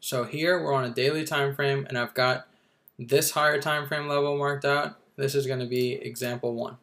So 0.00 0.24
here 0.24 0.62
we're 0.62 0.74
on 0.74 0.84
a 0.84 0.90
daily 0.90 1.24
time 1.24 1.54
frame 1.54 1.86
and 1.88 1.96
I've 1.96 2.14
got 2.14 2.48
this 2.98 3.32
higher 3.32 3.60
time 3.60 3.86
frame 3.86 4.08
level 4.08 4.36
marked 4.36 4.64
out. 4.64 4.98
This 5.16 5.34
is 5.34 5.46
going 5.46 5.60
to 5.60 5.66
be 5.66 5.92
example 5.92 6.54
one. 6.54 6.76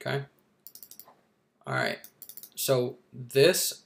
Okay. 0.00 0.24
All 1.66 1.74
right. 1.74 1.98
So 2.54 2.96
this 3.12 3.82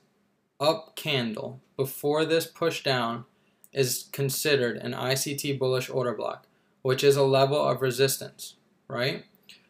up 0.59 0.97
candle 0.97 1.61
before 1.77 2.25
this 2.25 2.47
push 2.47 2.83
down 2.83 3.25
is 3.73 4.09
considered 4.13 4.77
an 4.79 4.93
ICT 4.93 5.59
bullish 5.59 5.91
order 5.91 6.15
block, 6.15 6.47
which 6.83 7.05
is 7.05 7.17
a 7.17 7.23
level 7.23 7.63
of 7.63 7.83
resistance, 7.83 8.55
right? 8.89 9.25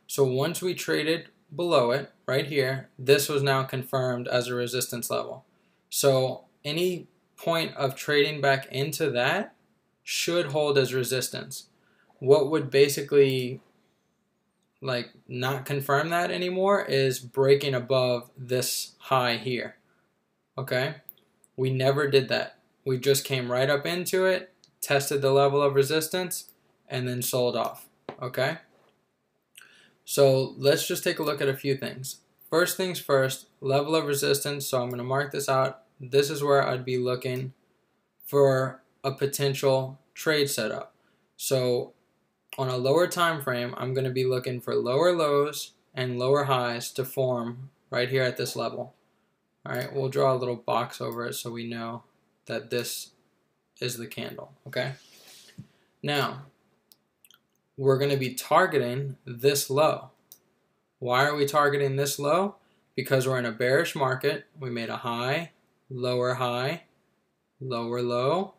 So 0.06 0.24
once 0.24 0.62
we 0.62 0.74
traded 0.74 1.28
below 1.54 1.90
it, 1.90 2.12
right 2.26 2.46
here, 2.46 2.88
this 2.98 3.28
was 3.28 3.42
now 3.42 3.64
confirmed 3.64 4.28
as 4.28 4.48
a 4.48 4.54
resistance 4.54 5.10
level. 5.10 5.44
So 5.90 6.44
any 6.64 7.08
point 7.36 7.74
of 7.76 7.94
trading 7.96 8.40
back 8.40 8.66
into 8.72 9.10
that 9.10 9.54
should 10.02 10.46
hold 10.46 10.78
as 10.78 10.94
resistance. 10.94 11.66
What 12.18 12.50
would 12.50 12.70
basically 12.70 13.60
like 14.80 15.10
not 15.26 15.64
confirm 15.64 16.10
that 16.10 16.30
anymore 16.30 16.84
is 16.84 17.18
breaking 17.18 17.74
above 17.74 18.30
this 18.36 18.92
high 18.98 19.36
here. 19.36 19.76
Okay? 20.56 20.96
We 21.56 21.70
never 21.70 22.08
did 22.08 22.28
that. 22.28 22.58
We 22.84 22.98
just 22.98 23.24
came 23.24 23.50
right 23.50 23.68
up 23.68 23.86
into 23.86 24.24
it, 24.26 24.52
tested 24.80 25.22
the 25.22 25.32
level 25.32 25.62
of 25.62 25.74
resistance, 25.74 26.52
and 26.88 27.08
then 27.08 27.22
sold 27.22 27.56
off. 27.56 27.88
Okay? 28.20 28.58
So 30.06 30.54
let's 30.56 30.86
just 30.86 31.04
take 31.04 31.18
a 31.18 31.24
look 31.24 31.42
at 31.42 31.48
a 31.48 31.56
few 31.56 31.76
things. 31.76 32.20
First 32.48 32.76
things 32.76 33.00
first, 33.00 33.48
level 33.60 33.96
of 33.96 34.06
resistance. 34.06 34.66
So 34.66 34.80
I'm 34.80 34.88
going 34.88 34.98
to 34.98 35.04
mark 35.04 35.32
this 35.32 35.48
out. 35.48 35.82
This 36.00 36.30
is 36.30 36.42
where 36.42 36.66
I'd 36.66 36.84
be 36.84 36.96
looking 36.96 37.52
for 38.24 38.80
a 39.02 39.10
potential 39.10 39.98
trade 40.14 40.48
setup. 40.48 40.94
So 41.36 41.92
on 42.56 42.68
a 42.68 42.76
lower 42.76 43.08
time 43.08 43.42
frame, 43.42 43.74
I'm 43.76 43.94
going 43.94 44.04
to 44.04 44.10
be 44.10 44.24
looking 44.24 44.60
for 44.60 44.76
lower 44.76 45.12
lows 45.12 45.72
and 45.92 46.18
lower 46.18 46.44
highs 46.44 46.92
to 46.92 47.04
form 47.04 47.70
right 47.90 48.08
here 48.08 48.22
at 48.22 48.36
this 48.36 48.54
level. 48.54 48.94
All 49.66 49.74
right, 49.74 49.92
we'll 49.92 50.08
draw 50.08 50.32
a 50.32 50.38
little 50.38 50.56
box 50.56 51.00
over 51.00 51.26
it 51.26 51.34
so 51.34 51.50
we 51.50 51.68
know 51.68 52.04
that 52.46 52.70
this 52.70 53.10
is 53.80 53.96
the 53.96 54.06
candle, 54.06 54.52
okay? 54.68 54.92
Now, 56.00 56.42
we're 57.76 57.98
going 57.98 58.10
to 58.10 58.16
be 58.16 58.34
targeting 58.34 59.16
this 59.24 59.68
low. 59.68 60.10
Why 60.98 61.26
are 61.26 61.36
we 61.36 61.46
targeting 61.46 61.96
this 61.96 62.18
low? 62.18 62.56
Because 62.94 63.26
we're 63.26 63.38
in 63.38 63.44
a 63.44 63.52
bearish 63.52 63.94
market. 63.94 64.46
We 64.58 64.70
made 64.70 64.88
a 64.88 64.98
high, 64.98 65.52
lower 65.90 66.34
high, 66.34 66.84
lower 67.60 68.00
low, 68.00 68.54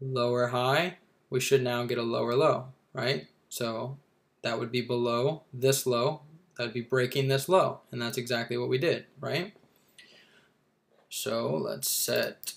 lower 0.00 0.48
high. 0.48 0.98
We 1.28 1.40
should 1.40 1.62
now 1.62 1.84
get 1.84 1.98
a 1.98 2.02
lower 2.02 2.34
low, 2.34 2.66
right? 2.92 3.26
So 3.48 3.98
that 4.42 4.58
would 4.58 4.70
be 4.70 4.82
below 4.82 5.42
this 5.52 5.86
low. 5.86 6.22
That 6.56 6.64
would 6.64 6.74
be 6.74 6.80
breaking 6.80 7.28
this 7.28 7.48
low. 7.48 7.80
And 7.90 8.00
that's 8.00 8.18
exactly 8.18 8.56
what 8.56 8.68
we 8.68 8.78
did, 8.78 9.06
right? 9.18 9.52
So 11.08 11.56
let's 11.56 11.90
set 11.90 12.52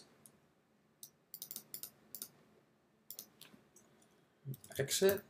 exit. 4.78 5.22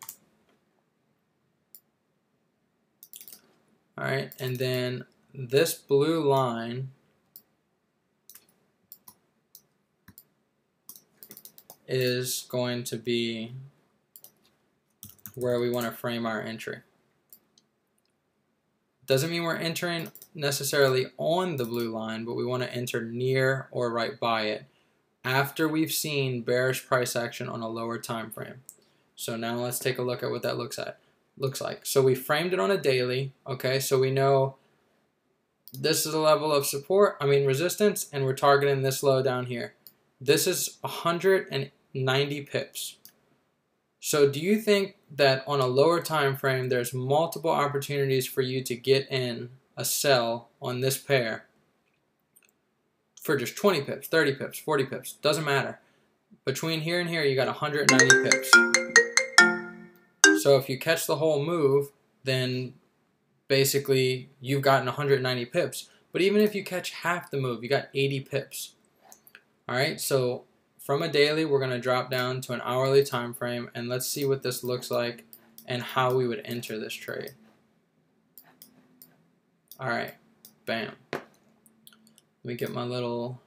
All 3.95 4.05
right, 4.05 4.33
and 4.39 4.57
then 4.57 5.05
this 5.35 5.75
blue 5.75 6.27
line 6.27 6.89
is 11.87 12.45
going 12.49 12.83
to 12.85 12.97
be 12.97 13.53
where 15.35 15.59
we 15.59 15.69
want 15.69 15.85
to 15.85 15.91
frame 15.91 16.25
our 16.25 16.41
entry. 16.41 16.79
Doesn't 19.05 19.29
mean 19.29 19.43
we're 19.43 19.57
entering 19.57 20.11
necessarily 20.33 21.07
on 21.17 21.57
the 21.57 21.65
blue 21.65 21.91
line, 21.91 22.25
but 22.25 22.35
we 22.35 22.45
want 22.45 22.63
to 22.63 22.73
enter 22.73 23.03
near 23.03 23.67
or 23.69 23.91
right 23.91 24.19
by 24.19 24.43
it 24.43 24.65
after 25.23 25.67
we've 25.67 25.91
seen 25.91 26.41
bearish 26.41 26.87
price 26.87 27.15
action 27.15 27.47
on 27.47 27.61
a 27.61 27.67
lower 27.67 27.99
time 27.99 28.31
frame. 28.31 28.61
So 29.15 29.35
now 29.35 29.55
let's 29.55 29.77
take 29.77 29.99
a 29.99 30.03
look 30.03 30.23
at 30.23 30.31
what 30.31 30.41
that 30.41 30.57
looks 30.57 30.79
at 30.79 30.97
looks 31.37 31.61
like. 31.61 31.85
So 31.85 32.01
we 32.01 32.15
framed 32.15 32.53
it 32.53 32.59
on 32.59 32.71
a 32.71 32.77
daily, 32.77 33.33
okay? 33.47 33.79
So 33.79 33.99
we 33.99 34.11
know 34.11 34.55
this 35.73 36.05
is 36.05 36.13
a 36.13 36.19
level 36.19 36.51
of 36.51 36.65
support, 36.65 37.17
I 37.19 37.25
mean 37.25 37.45
resistance, 37.45 38.07
and 38.13 38.25
we're 38.25 38.33
targeting 38.33 38.81
this 38.81 39.01
low 39.01 39.23
down 39.23 39.47
here. 39.47 39.73
This 40.21 40.47
is 40.47 40.77
190 40.81 42.41
pips. 42.41 42.97
So 43.99 44.29
do 44.29 44.39
you 44.39 44.59
think 44.59 44.97
that 45.09 45.43
on 45.47 45.59
a 45.59 45.65
lower 45.65 46.01
time 46.01 46.35
frame 46.35 46.69
there's 46.69 46.93
multiple 46.93 47.51
opportunities 47.51 48.27
for 48.27 48.41
you 48.41 48.63
to 48.63 48.75
get 48.75 49.09
in 49.09 49.49
a 49.75 49.85
sell 49.85 50.49
on 50.61 50.81
this 50.81 50.97
pair 50.97 51.45
for 53.21 53.37
just 53.37 53.55
20 53.55 53.81
pips, 53.81 54.07
30 54.07 54.35
pips, 54.35 54.59
40 54.59 54.85
pips, 54.85 55.13
doesn't 55.13 55.45
matter. 55.45 55.79
Between 56.45 56.81
here 56.81 56.99
and 56.99 57.09
here 57.09 57.23
you 57.23 57.35
got 57.35 57.47
190 57.47 58.29
pips. 58.29 58.82
So 60.43 60.57
if 60.57 60.67
you 60.67 60.77
catch 60.77 61.07
the 61.07 61.15
whole 61.15 61.41
move, 61.41 61.93
then 62.25 62.73
basically 63.47 64.29
you've 64.41 64.61
gotten 64.61 64.87
190 64.87 65.45
pips. 65.45 65.87
But 66.11 66.21
even 66.21 66.41
if 66.41 66.53
you 66.53 66.65
catch 66.65 66.89
half 66.89 67.31
the 67.31 67.37
move, 67.37 67.63
you 67.63 67.69
got 67.69 67.87
80 67.93 68.19
pips. 68.19 68.73
All 69.69 69.75
right, 69.77 70.01
so 70.01 70.43
from 70.77 71.01
a 71.01 71.07
daily, 71.07 71.45
we're 71.45 71.59
going 71.59 71.71
to 71.71 71.79
drop 71.79 72.11
down 72.11 72.41
to 72.41 72.51
an 72.51 72.59
hourly 72.65 73.05
time 73.05 73.33
frame, 73.33 73.69
and 73.73 73.87
let's 73.87 74.05
see 74.05 74.25
what 74.25 74.43
this 74.43 74.65
looks 74.65 74.91
like 74.91 75.23
and 75.65 75.81
how 75.81 76.13
we 76.13 76.27
would 76.27 76.41
enter 76.43 76.77
this 76.77 76.93
trade. 76.93 77.31
All 79.79 79.87
right, 79.87 80.15
bam. 80.65 80.91
Let 81.13 81.23
me 82.43 82.55
get 82.55 82.73
my 82.73 82.83
little... 82.83 83.39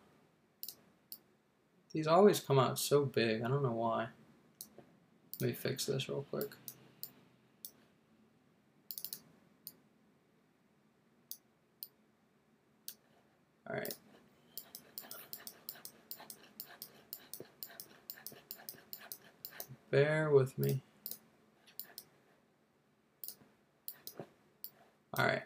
These 1.93 2.07
always 2.07 2.41
come 2.41 2.59
out 2.59 2.79
so 2.79 3.05
big. 3.05 3.43
I 3.43 3.49
don't 3.49 3.63
know 3.63 3.73
why. 3.73 4.09
Let 5.43 5.49
me 5.49 5.53
fix 5.53 5.85
this 5.85 6.09
real 6.09 6.25
quick. 6.31 6.55
All 13.69 13.77
right. 13.77 13.95
Bear 19.91 20.31
with 20.31 20.59
me. 20.59 20.83
All 25.15 25.25
right. 25.25 25.43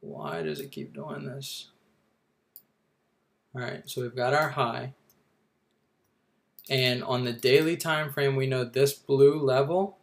Why 0.00 0.42
does 0.42 0.60
it 0.60 0.70
keep 0.70 0.94
doing 0.94 1.26
this? 1.26 1.68
All 3.54 3.60
right, 3.60 3.82
so 3.88 4.02
we've 4.02 4.14
got 4.14 4.34
our 4.34 4.50
high. 4.50 4.94
And 6.70 7.02
on 7.02 7.24
the 7.24 7.32
daily 7.32 7.76
time 7.76 8.12
frame, 8.12 8.36
we 8.36 8.46
know 8.46 8.64
this 8.64 8.92
blue 8.92 9.40
level 9.40 9.97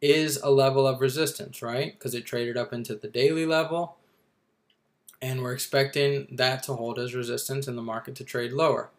is 0.00 0.36
a 0.42 0.50
level 0.50 0.86
of 0.86 1.00
resistance, 1.00 1.62
right? 1.62 1.92
Because 1.92 2.14
it 2.14 2.26
traded 2.26 2.56
up 2.56 2.72
into 2.72 2.94
the 2.94 3.08
daily 3.08 3.46
level 3.46 3.96
and 5.22 5.42
we're 5.42 5.52
expecting 5.52 6.26
that 6.30 6.62
to 6.64 6.74
hold 6.74 6.98
as 6.98 7.14
resistance 7.14 7.66
and 7.66 7.78
the 7.78 7.82
market 7.82 8.14
to 8.16 8.24
trade 8.24 8.52
lower. 8.52 8.90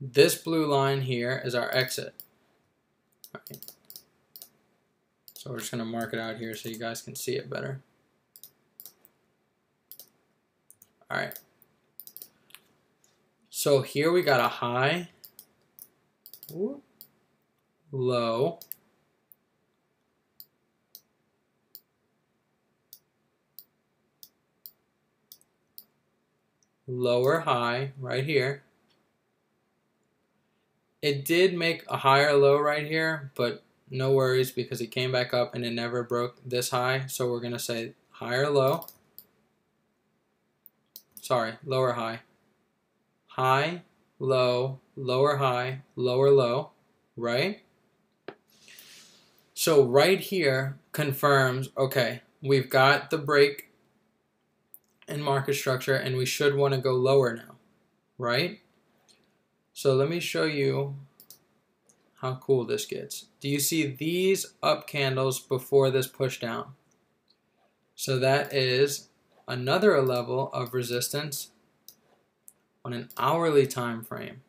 This 0.00 0.34
blue 0.34 0.66
line 0.66 1.02
here 1.02 1.40
is 1.44 1.54
our 1.54 1.72
exit. 1.74 2.14
Right. 3.32 3.58
So 5.34 5.50
we're 5.50 5.58
just 5.58 5.70
going 5.70 5.84
to 5.84 5.90
mark 5.90 6.12
it 6.12 6.18
out 6.18 6.36
here 6.36 6.54
so 6.54 6.68
you 6.68 6.78
guys 6.78 7.02
can 7.02 7.14
see 7.14 7.36
it 7.36 7.48
better. 7.48 7.80
All 11.10 11.18
right. 11.18 11.38
So 13.50 13.82
here 13.82 14.10
we 14.10 14.22
got 14.22 14.40
a 14.40 14.48
high, 14.48 15.10
low, 17.92 18.58
lower 26.92 27.40
high 27.40 27.92
right 27.98 28.24
here. 28.24 28.62
It 31.00 31.24
did 31.24 31.54
make 31.54 31.84
a 31.88 31.96
higher 31.96 32.34
low 32.34 32.58
right 32.58 32.86
here, 32.86 33.32
but 33.34 33.64
no 33.90 34.12
worries 34.12 34.50
because 34.50 34.80
it 34.80 34.88
came 34.88 35.10
back 35.10 35.34
up 35.34 35.54
and 35.54 35.64
it 35.64 35.72
never 35.72 36.02
broke 36.02 36.36
this 36.44 36.70
high. 36.70 37.06
So 37.06 37.30
we're 37.30 37.40
going 37.40 37.52
to 37.52 37.58
say 37.58 37.94
higher 38.10 38.48
low. 38.48 38.86
Sorry, 41.20 41.54
lower 41.64 41.92
high. 41.92 42.20
High, 43.26 43.82
low, 44.18 44.80
lower 44.94 45.36
high, 45.36 45.80
lower 45.96 46.30
low, 46.30 46.70
right? 47.16 47.62
So 49.54 49.82
right 49.84 50.20
here 50.20 50.78
confirms, 50.92 51.70
okay, 51.76 52.22
we've 52.42 52.68
got 52.68 53.10
the 53.10 53.18
break 53.18 53.71
in 55.12 55.22
market 55.22 55.54
structure 55.54 55.94
and 55.94 56.16
we 56.16 56.26
should 56.26 56.54
want 56.54 56.74
to 56.74 56.80
go 56.80 56.92
lower 56.92 57.34
now, 57.34 57.56
right? 58.18 58.60
So 59.72 59.94
let 59.94 60.08
me 60.08 60.20
show 60.20 60.44
you 60.44 60.96
how 62.20 62.36
cool 62.36 62.64
this 62.64 62.86
gets. 62.86 63.26
Do 63.40 63.48
you 63.48 63.58
see 63.58 63.86
these 63.86 64.54
up 64.62 64.86
candles 64.86 65.40
before 65.40 65.90
this 65.90 66.06
push 66.06 66.38
down? 66.38 66.74
So 67.94 68.18
that 68.18 68.52
is 68.52 69.08
another 69.48 70.00
level 70.00 70.50
of 70.52 70.74
resistance 70.74 71.48
on 72.84 72.92
an 72.92 73.08
hourly 73.18 73.66
time 73.66 74.02
frame. 74.02 74.42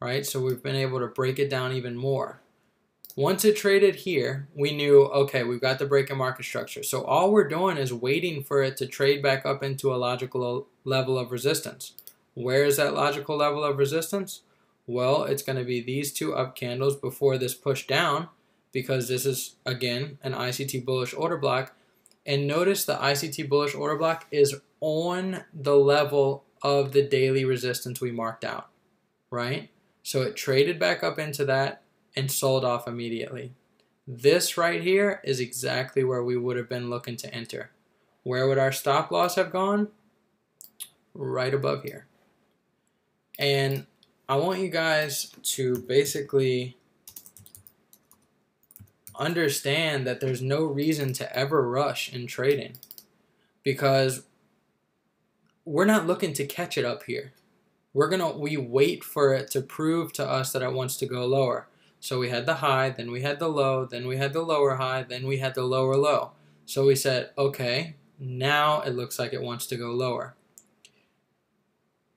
Right? 0.00 0.24
So 0.24 0.40
we've 0.40 0.62
been 0.62 0.76
able 0.76 1.00
to 1.00 1.06
break 1.06 1.38
it 1.38 1.50
down 1.50 1.72
even 1.72 1.96
more. 1.96 2.40
Once 3.18 3.44
it 3.44 3.56
traded 3.56 3.96
here, 3.96 4.46
we 4.54 4.70
knew, 4.70 5.02
okay, 5.06 5.42
we've 5.42 5.60
got 5.60 5.80
the 5.80 5.84
break 5.84 6.08
in 6.08 6.16
market 6.16 6.44
structure. 6.44 6.84
So 6.84 7.02
all 7.02 7.32
we're 7.32 7.48
doing 7.48 7.76
is 7.76 7.92
waiting 7.92 8.44
for 8.44 8.62
it 8.62 8.76
to 8.76 8.86
trade 8.86 9.24
back 9.24 9.44
up 9.44 9.60
into 9.60 9.92
a 9.92 9.96
logical 9.96 10.68
level 10.84 11.18
of 11.18 11.32
resistance. 11.32 11.94
Where 12.34 12.64
is 12.64 12.76
that 12.76 12.94
logical 12.94 13.36
level 13.36 13.64
of 13.64 13.76
resistance? 13.76 14.42
Well, 14.86 15.24
it's 15.24 15.42
going 15.42 15.58
to 15.58 15.64
be 15.64 15.80
these 15.80 16.12
two 16.12 16.32
up 16.32 16.54
candles 16.54 16.94
before 16.94 17.38
this 17.38 17.54
push 17.54 17.88
down 17.88 18.28
because 18.70 19.08
this 19.08 19.26
is, 19.26 19.56
again, 19.66 20.18
an 20.22 20.32
ICT 20.32 20.84
bullish 20.84 21.12
order 21.12 21.38
block. 21.38 21.74
And 22.24 22.46
notice 22.46 22.84
the 22.84 22.98
ICT 22.98 23.48
bullish 23.48 23.74
order 23.74 23.96
block 23.96 24.28
is 24.30 24.60
on 24.80 25.42
the 25.52 25.74
level 25.74 26.44
of 26.62 26.92
the 26.92 27.02
daily 27.02 27.44
resistance 27.44 28.00
we 28.00 28.12
marked 28.12 28.44
out, 28.44 28.68
right? 29.28 29.70
So 30.04 30.22
it 30.22 30.36
traded 30.36 30.78
back 30.78 31.02
up 31.02 31.18
into 31.18 31.44
that 31.46 31.82
and 32.16 32.30
sold 32.30 32.64
off 32.64 32.88
immediately. 32.88 33.52
This 34.06 34.56
right 34.56 34.82
here 34.82 35.20
is 35.24 35.40
exactly 35.40 36.02
where 36.02 36.24
we 36.24 36.36
would 36.36 36.56
have 36.56 36.68
been 36.68 36.90
looking 36.90 37.16
to 37.16 37.34
enter. 37.34 37.70
Where 38.22 38.48
would 38.48 38.58
our 38.58 38.72
stop 38.72 39.10
loss 39.10 39.34
have 39.36 39.52
gone? 39.52 39.88
Right 41.14 41.52
above 41.52 41.82
here. 41.82 42.06
And 43.38 43.86
I 44.28 44.36
want 44.36 44.60
you 44.60 44.68
guys 44.68 45.32
to 45.42 45.76
basically 45.76 46.76
understand 49.18 50.06
that 50.06 50.20
there's 50.20 50.42
no 50.42 50.64
reason 50.64 51.12
to 51.14 51.36
ever 51.36 51.68
rush 51.68 52.12
in 52.12 52.26
trading 52.26 52.74
because 53.62 54.22
we're 55.64 55.84
not 55.84 56.06
looking 56.06 56.32
to 56.34 56.46
catch 56.46 56.78
it 56.78 56.84
up 56.84 57.02
here. 57.04 57.32
We're 57.92 58.08
gonna 58.08 58.36
we 58.36 58.56
wait 58.56 59.02
for 59.02 59.34
it 59.34 59.50
to 59.52 59.60
prove 59.60 60.12
to 60.14 60.26
us 60.26 60.52
that 60.52 60.62
it 60.62 60.72
wants 60.72 60.96
to 60.98 61.06
go 61.06 61.26
lower. 61.26 61.66
So 62.00 62.18
we 62.18 62.28
had 62.28 62.46
the 62.46 62.56
high, 62.56 62.90
then 62.90 63.10
we 63.10 63.22
had 63.22 63.38
the 63.38 63.48
low, 63.48 63.84
then 63.84 64.06
we 64.06 64.16
had 64.16 64.32
the 64.32 64.42
lower 64.42 64.76
high, 64.76 65.02
then 65.02 65.26
we 65.26 65.38
had 65.38 65.54
the 65.54 65.64
lower 65.64 65.96
low. 65.96 66.32
So 66.66 66.86
we 66.86 66.94
said, 66.94 67.30
okay, 67.36 67.96
now 68.18 68.80
it 68.82 68.90
looks 68.90 69.18
like 69.18 69.32
it 69.32 69.42
wants 69.42 69.66
to 69.66 69.76
go 69.76 69.90
lower. 69.90 70.34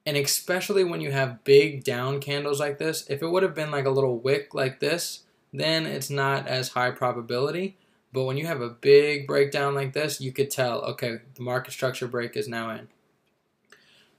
And 0.05 0.17
especially 0.17 0.83
when 0.83 1.01
you 1.01 1.11
have 1.11 1.43
big 1.43 1.83
down 1.83 2.19
candles 2.19 2.59
like 2.59 2.79
this, 2.79 3.05
if 3.09 3.21
it 3.21 3.27
would 3.27 3.43
have 3.43 3.55
been 3.55 3.71
like 3.71 3.85
a 3.85 3.91
little 3.91 4.17
wick 4.17 4.53
like 4.53 4.79
this, 4.79 5.21
then 5.53 5.85
it's 5.85 6.09
not 6.09 6.47
as 6.47 6.69
high 6.69 6.91
probability. 6.91 7.77
But 8.13 8.23
when 8.23 8.37
you 8.37 8.47
have 8.47 8.61
a 8.61 8.69
big 8.69 9.27
breakdown 9.27 9.73
like 9.73 9.93
this, 9.93 10.19
you 10.19 10.31
could 10.31 10.51
tell, 10.51 10.81
okay, 10.81 11.19
the 11.35 11.43
market 11.43 11.71
structure 11.71 12.07
break 12.07 12.35
is 12.35 12.47
now 12.47 12.71
in. 12.71 12.87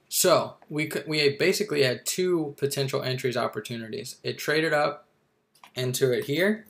So 0.09 0.55
we 0.69 0.87
could, 0.87 1.07
we 1.07 1.35
basically 1.37 1.83
had 1.83 2.05
two 2.05 2.55
potential 2.57 3.01
entries 3.01 3.37
opportunities. 3.37 4.17
It 4.23 4.37
traded 4.37 4.73
up 4.73 5.07
into 5.75 6.11
it 6.11 6.25
here 6.25 6.65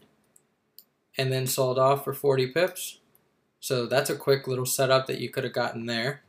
and 1.17 1.31
then 1.31 1.47
sold 1.47 1.77
off 1.77 2.03
for 2.03 2.13
40 2.13 2.47
pips. 2.47 2.99
So 3.59 3.85
that's 3.85 4.09
a 4.09 4.15
quick 4.15 4.47
little 4.47 4.65
setup 4.65 5.07
that 5.07 5.19
you 5.19 5.29
could 5.29 5.43
have 5.43 5.53
gotten 5.53 5.85
there. 5.85 6.21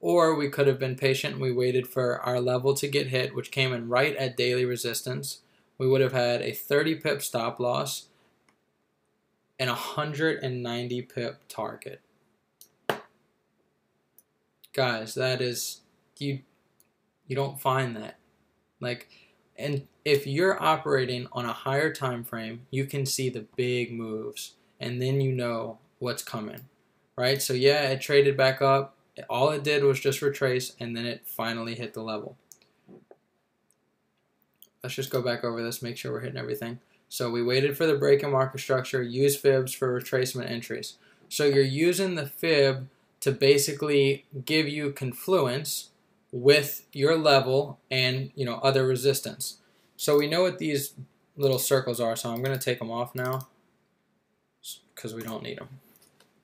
Or 0.00 0.34
we 0.34 0.48
could 0.48 0.68
have 0.68 0.78
been 0.78 0.94
patient 0.94 1.34
and 1.34 1.42
we 1.42 1.50
waited 1.50 1.88
for 1.88 2.20
our 2.20 2.40
level 2.40 2.74
to 2.74 2.86
get 2.86 3.08
hit, 3.08 3.34
which 3.34 3.50
came 3.50 3.72
in 3.72 3.88
right 3.88 4.14
at 4.16 4.36
daily 4.36 4.64
resistance. 4.64 5.40
We 5.76 5.88
would 5.88 6.00
have 6.00 6.12
had 6.12 6.40
a 6.42 6.52
30 6.52 6.96
pip 6.96 7.22
stop 7.22 7.58
loss 7.58 8.06
and 9.58 9.68
a 9.68 9.72
190 9.72 11.02
pip 11.02 11.40
target. 11.48 12.00
Guys, 14.72 15.14
that 15.14 15.40
is 15.40 15.80
you 16.18 16.40
you 17.26 17.34
don't 17.34 17.60
find 17.60 17.96
that. 17.96 18.18
Like 18.80 19.08
and 19.58 19.86
if 20.04 20.26
you're 20.26 20.62
operating 20.62 21.26
on 21.32 21.44
a 21.44 21.52
higher 21.52 21.92
time 21.92 22.24
frame, 22.24 22.62
you 22.70 22.86
can 22.86 23.04
see 23.04 23.28
the 23.28 23.46
big 23.56 23.92
moves 23.92 24.54
and 24.80 25.02
then 25.02 25.20
you 25.20 25.32
know 25.32 25.78
what's 25.98 26.22
coming. 26.22 26.60
Right? 27.16 27.42
So 27.42 27.52
yeah, 27.52 27.90
it 27.90 28.00
traded 28.00 28.36
back 28.36 28.62
up. 28.62 28.94
All 29.28 29.50
it 29.50 29.64
did 29.64 29.82
was 29.82 29.98
just 29.98 30.22
retrace 30.22 30.74
and 30.78 30.96
then 30.96 31.04
it 31.04 31.26
finally 31.26 31.74
hit 31.74 31.92
the 31.92 32.02
level. 32.02 32.36
Let's 34.82 34.94
just 34.94 35.10
go 35.10 35.20
back 35.20 35.42
over 35.42 35.60
this, 35.60 35.82
make 35.82 35.96
sure 35.96 36.12
we're 36.12 36.20
hitting 36.20 36.38
everything. 36.38 36.78
So 37.08 37.30
we 37.30 37.42
waited 37.42 37.76
for 37.76 37.86
the 37.86 37.96
break 37.96 38.22
in 38.22 38.30
market 38.30 38.60
structure, 38.60 39.02
use 39.02 39.36
fibs 39.36 39.72
for 39.72 40.00
retracement 40.00 40.48
entries. 40.48 40.98
So 41.28 41.44
you're 41.44 41.64
using 41.64 42.14
the 42.14 42.26
fib 42.26 42.88
to 43.20 43.32
basically 43.32 44.24
give 44.44 44.68
you 44.68 44.92
confluence 44.92 45.90
with 46.30 46.86
your 46.92 47.16
level 47.16 47.78
and 47.90 48.30
you 48.34 48.44
know 48.44 48.56
other 48.56 48.86
resistance. 48.86 49.58
So 49.96 50.18
we 50.18 50.28
know 50.28 50.42
what 50.42 50.58
these 50.58 50.94
little 51.36 51.58
circles 51.58 52.00
are, 52.00 52.16
so 52.16 52.30
I'm 52.30 52.42
going 52.42 52.56
to 52.56 52.64
take 52.64 52.78
them 52.78 52.90
off 52.90 53.14
now 53.14 53.48
because 54.94 55.14
we 55.14 55.22
don't 55.22 55.42
need 55.42 55.58
them. 55.58 55.68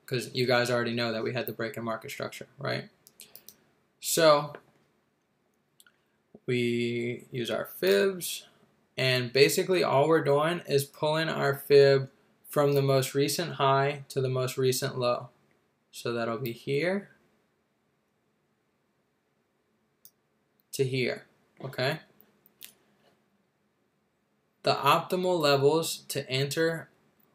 Because 0.05 0.35
you 0.35 0.47
guys 0.47 0.70
already 0.70 0.92
know 0.92 1.12
that 1.12 1.25
we 1.25 1.33
had 1.33 1.47
the 1.47 1.53
break 1.53 1.77
in 1.77 1.85
market 1.85 2.11
structure, 2.11 2.47
right? 2.59 2.88
So 4.01 4.55
we 6.47 7.25
use 7.31 7.51
our 7.51 7.64
fibs, 7.64 8.47
and 8.97 9.33
basically 9.33 9.83
all 9.83 10.09
we're 10.09 10.25
doing 10.25 10.62
is 10.66 10.85
pulling 10.85 11.29
our 11.29 11.55
fib 11.55 12.11
from 12.49 12.75
the 12.75 12.83
most 12.83 13.14
recent 13.14 13.55
high 13.55 14.05
to 14.11 14.20
the 14.20 14.29
most 14.29 14.57
recent 14.57 14.99
low. 14.99 15.29
So 15.90 16.12
that'll 16.12 16.38
be 16.38 16.53
here 16.53 17.13
to 20.74 20.84
here, 20.84 21.24
okay? 21.64 22.00
The 24.62 24.74
optimal 24.74 25.38
levels 25.38 26.04
to 26.08 26.28
enter, 26.30 26.88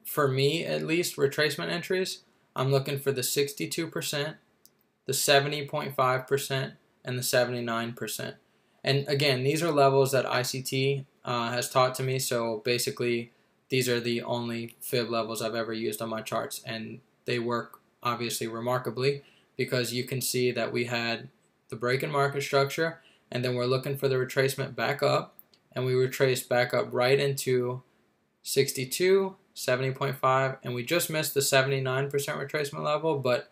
for 0.03 0.27
me 0.27 0.65
at 0.65 0.85
least, 0.85 1.17
retracement 1.17 1.69
entries, 1.69 2.23
I'm 2.55 2.71
looking 2.71 2.99
for 2.99 3.11
the 3.11 3.21
62%, 3.21 4.35
the 5.05 5.13
70.5%, 5.13 6.71
and 7.05 7.17
the 7.17 7.23
79%. 7.23 8.33
And 8.83 9.07
again, 9.07 9.43
these 9.43 9.63
are 9.63 9.71
levels 9.71 10.11
that 10.11 10.25
ICT 10.25 11.05
uh, 11.23 11.51
has 11.51 11.69
taught 11.69 11.95
to 11.95 12.03
me, 12.03 12.19
so 12.19 12.61
basically 12.65 13.31
these 13.69 13.87
are 13.87 13.99
the 13.99 14.21
only 14.23 14.75
fib 14.81 15.09
levels 15.09 15.41
I've 15.41 15.55
ever 15.55 15.73
used 15.73 16.01
on 16.01 16.09
my 16.09 16.21
charts, 16.21 16.61
and 16.65 16.99
they 17.25 17.39
work 17.39 17.79
obviously 18.01 18.47
remarkably 18.47 19.23
because 19.55 19.93
you 19.93 20.03
can 20.03 20.21
see 20.21 20.51
that 20.51 20.71
we 20.71 20.85
had 20.85 21.29
the 21.69 21.75
break 21.75 22.01
in 22.01 22.11
market 22.11 22.41
structure 22.41 23.01
and 23.31 23.43
then 23.43 23.55
we're 23.55 23.65
looking 23.65 23.97
for 23.97 24.07
the 24.07 24.15
retracement 24.15 24.75
back 24.75 25.03
up. 25.03 25.35
And 25.71 25.85
we 25.85 25.93
retrace 25.93 26.41
back 26.41 26.73
up 26.73 26.87
right 26.91 27.19
into 27.19 27.83
62 28.43 29.35
70.5 29.55 30.57
and 30.63 30.73
we 30.73 30.83
just 30.83 31.09
missed 31.09 31.33
the 31.33 31.41
79% 31.41 32.09
retracement 32.11 32.83
level. 32.83 33.19
But 33.19 33.51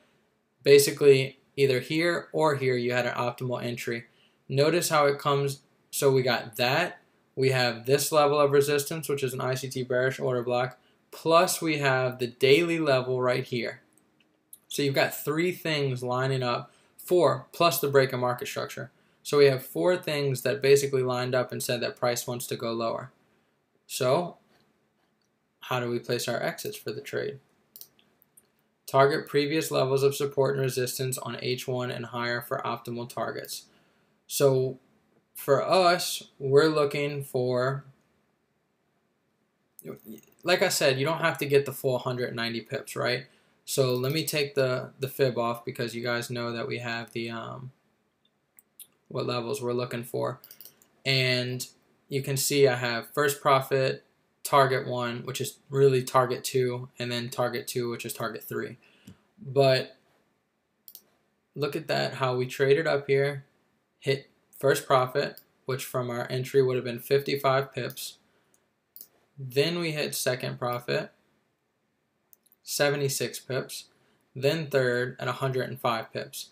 basically 0.63 1.39
either 1.57 1.79
here 1.79 2.29
or 2.31 2.55
here 2.55 2.77
you 2.77 2.93
had 2.93 3.05
an 3.05 3.13
optimal 3.13 3.63
entry. 3.63 4.05
Notice 4.47 4.89
how 4.89 5.05
it 5.05 5.19
comes. 5.19 5.61
So 5.91 6.11
we 6.11 6.21
got 6.21 6.55
that. 6.55 7.01
We 7.35 7.49
have 7.49 7.85
this 7.85 8.11
level 8.11 8.39
of 8.39 8.51
resistance 8.51 9.09
which 9.09 9.21
is 9.21 9.33
an 9.33 9.39
ICT 9.39 9.87
bearish 9.87 10.19
order 10.19 10.43
block. 10.43 10.79
Plus 11.11 11.61
we 11.61 11.77
have 11.79 12.19
the 12.19 12.27
daily 12.27 12.79
level 12.79 13.21
right 13.21 13.43
here. 13.43 13.81
So 14.69 14.81
you've 14.81 14.95
got 14.95 15.13
three 15.13 15.51
things 15.51 16.03
lining 16.03 16.41
up 16.43 16.71
four 16.97 17.47
plus 17.51 17.79
the 17.79 17.87
break 17.87 18.11
in 18.11 18.19
market 18.19 18.47
structure 18.47 18.91
so 19.27 19.39
we 19.39 19.47
have 19.47 19.61
four 19.61 19.97
things 19.97 20.43
that 20.43 20.61
basically 20.61 21.03
lined 21.03 21.35
up 21.35 21.51
and 21.51 21.61
said 21.61 21.81
that 21.81 21.97
price 21.97 22.25
wants 22.25 22.47
to 22.47 22.55
go 22.55 22.71
lower. 22.71 23.11
So 23.85 24.37
how 25.59 25.81
do 25.81 25.89
we 25.89 25.99
place 25.99 26.29
our 26.29 26.41
exits 26.41 26.77
for 26.77 26.93
the 26.93 27.01
trade? 27.01 27.39
Target 28.85 29.27
previous 29.27 29.69
levels 29.69 30.01
of 30.01 30.15
support 30.15 30.55
and 30.55 30.63
resistance 30.63 31.17
on 31.17 31.35
H1 31.35 31.93
and 31.93 32.05
higher 32.05 32.39
for 32.39 32.61
optimal 32.63 33.09
targets. 33.09 33.65
So 34.27 34.79
for 35.35 35.61
us, 35.61 36.23
we're 36.39 36.69
looking 36.69 37.21
for, 37.21 37.83
like 40.45 40.61
I 40.61 40.69
said, 40.69 40.99
you 40.99 41.05
don't 41.05 41.19
have 41.19 41.37
to 41.39 41.45
get 41.45 41.65
the 41.65 41.73
full 41.73 41.95
190 41.95 42.61
pips, 42.61 42.95
right? 42.95 43.25
So 43.65 43.93
let 43.93 44.13
me 44.13 44.25
take 44.25 44.55
the, 44.55 44.91
the 45.01 45.09
fib 45.09 45.37
off 45.37 45.65
because 45.65 45.93
you 45.93 46.01
guys 46.01 46.29
know 46.29 46.53
that 46.53 46.65
we 46.65 46.77
have 46.77 47.11
the, 47.11 47.29
um, 47.29 47.71
what 49.07 49.25
levels 49.25 49.61
we're 49.61 49.73
looking 49.73 50.03
for. 50.03 50.39
and 51.05 51.67
you 52.09 52.21
can 52.21 52.37
see 52.37 52.67
I 52.67 52.75
have 52.75 53.09
first 53.13 53.41
profit, 53.41 54.03
target 54.43 54.87
one, 54.87 55.23
which 55.25 55.41
is 55.41 55.57
really 55.69 56.03
target 56.03 56.43
two, 56.43 56.89
and 56.97 57.11
then 57.11 57.29
target 57.29 57.67
two, 57.67 57.89
which 57.89 58.05
is 58.05 58.13
target 58.13 58.43
three. 58.43 58.77
But 59.41 59.97
look 61.55 61.75
at 61.75 61.87
that, 61.87 62.15
how 62.15 62.35
we 62.37 62.45
traded 62.45 62.87
up 62.87 63.07
here, 63.07 63.43
hit 63.99 64.29
first 64.57 64.87
profit, 64.87 65.41
which 65.65 65.83
from 65.83 66.09
our 66.09 66.27
entry 66.29 66.61
would 66.61 66.75
have 66.77 66.85
been 66.85 66.99
55 66.99 67.73
pips. 67.73 68.17
Then 69.37 69.79
we 69.79 69.91
hit 69.91 70.15
second 70.15 70.57
profit, 70.57 71.11
76 72.63 73.39
pips. 73.39 73.85
Then 74.35 74.67
third 74.67 75.15
at 75.19 75.25
105 75.27 76.13
pips. 76.13 76.49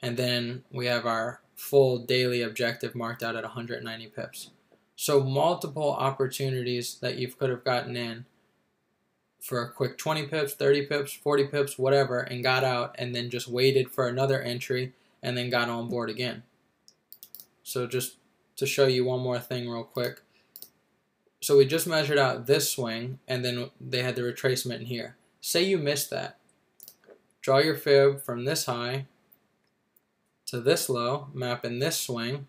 And 0.00 0.16
then 0.16 0.64
we 0.70 0.86
have 0.86 1.04
our 1.04 1.40
full 1.54 1.98
daily 1.98 2.42
objective 2.42 2.94
marked 2.94 3.22
out 3.22 3.36
at 3.36 3.44
190 3.44 4.06
pips. 4.08 4.50
So 4.96 5.22
multiple 5.22 5.92
opportunities 5.92 6.98
that 7.00 7.16
you 7.16 7.28
could 7.28 7.50
have 7.50 7.64
gotten 7.64 7.96
in 7.96 8.26
for 9.40 9.60
a 9.60 9.70
quick 9.70 9.98
20 9.98 10.26
pips, 10.26 10.54
30 10.54 10.86
pips, 10.86 11.12
40 11.12 11.44
pips, 11.48 11.78
whatever, 11.78 12.20
and 12.20 12.42
got 12.42 12.64
out 12.64 12.94
and 12.98 13.14
then 13.14 13.28
just 13.28 13.48
waited 13.48 13.90
for 13.90 14.08
another 14.08 14.40
entry 14.40 14.92
and 15.22 15.36
then 15.36 15.50
got 15.50 15.68
on 15.68 15.88
board 15.88 16.08
again. 16.08 16.42
So 17.62 17.86
just 17.86 18.16
to 18.56 18.66
show 18.66 18.86
you 18.86 19.04
one 19.04 19.20
more 19.20 19.40
thing 19.40 19.68
real 19.68 19.84
quick. 19.84 20.20
So 21.40 21.58
we 21.58 21.66
just 21.66 21.86
measured 21.86 22.18
out 22.18 22.46
this 22.46 22.70
swing 22.70 23.18
and 23.28 23.44
then 23.44 23.70
they 23.80 24.02
had 24.02 24.16
the 24.16 24.22
retracement 24.22 24.80
in 24.80 24.86
here. 24.86 25.16
Say 25.40 25.62
you 25.62 25.76
missed 25.76 26.08
that. 26.10 26.38
Draw 27.42 27.58
your 27.58 27.74
fib 27.74 28.22
from 28.22 28.44
this 28.44 28.64
high 28.64 29.06
to 30.54 30.60
this 30.60 30.88
low, 30.88 31.26
map 31.34 31.64
in 31.64 31.80
this 31.80 31.98
swing, 31.98 32.46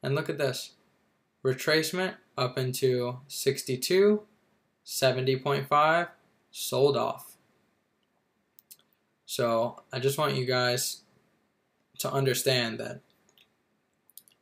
and 0.00 0.14
look 0.14 0.30
at 0.30 0.38
this. 0.38 0.74
Retracement 1.44 2.14
up 2.36 2.56
into 2.56 3.18
62, 3.26 4.22
70.5, 4.86 6.08
sold 6.52 6.96
off. 6.96 7.32
So 9.26 9.82
I 9.92 9.98
just 9.98 10.18
want 10.18 10.36
you 10.36 10.46
guys 10.46 11.00
to 11.98 12.12
understand 12.12 12.78
that 12.78 13.00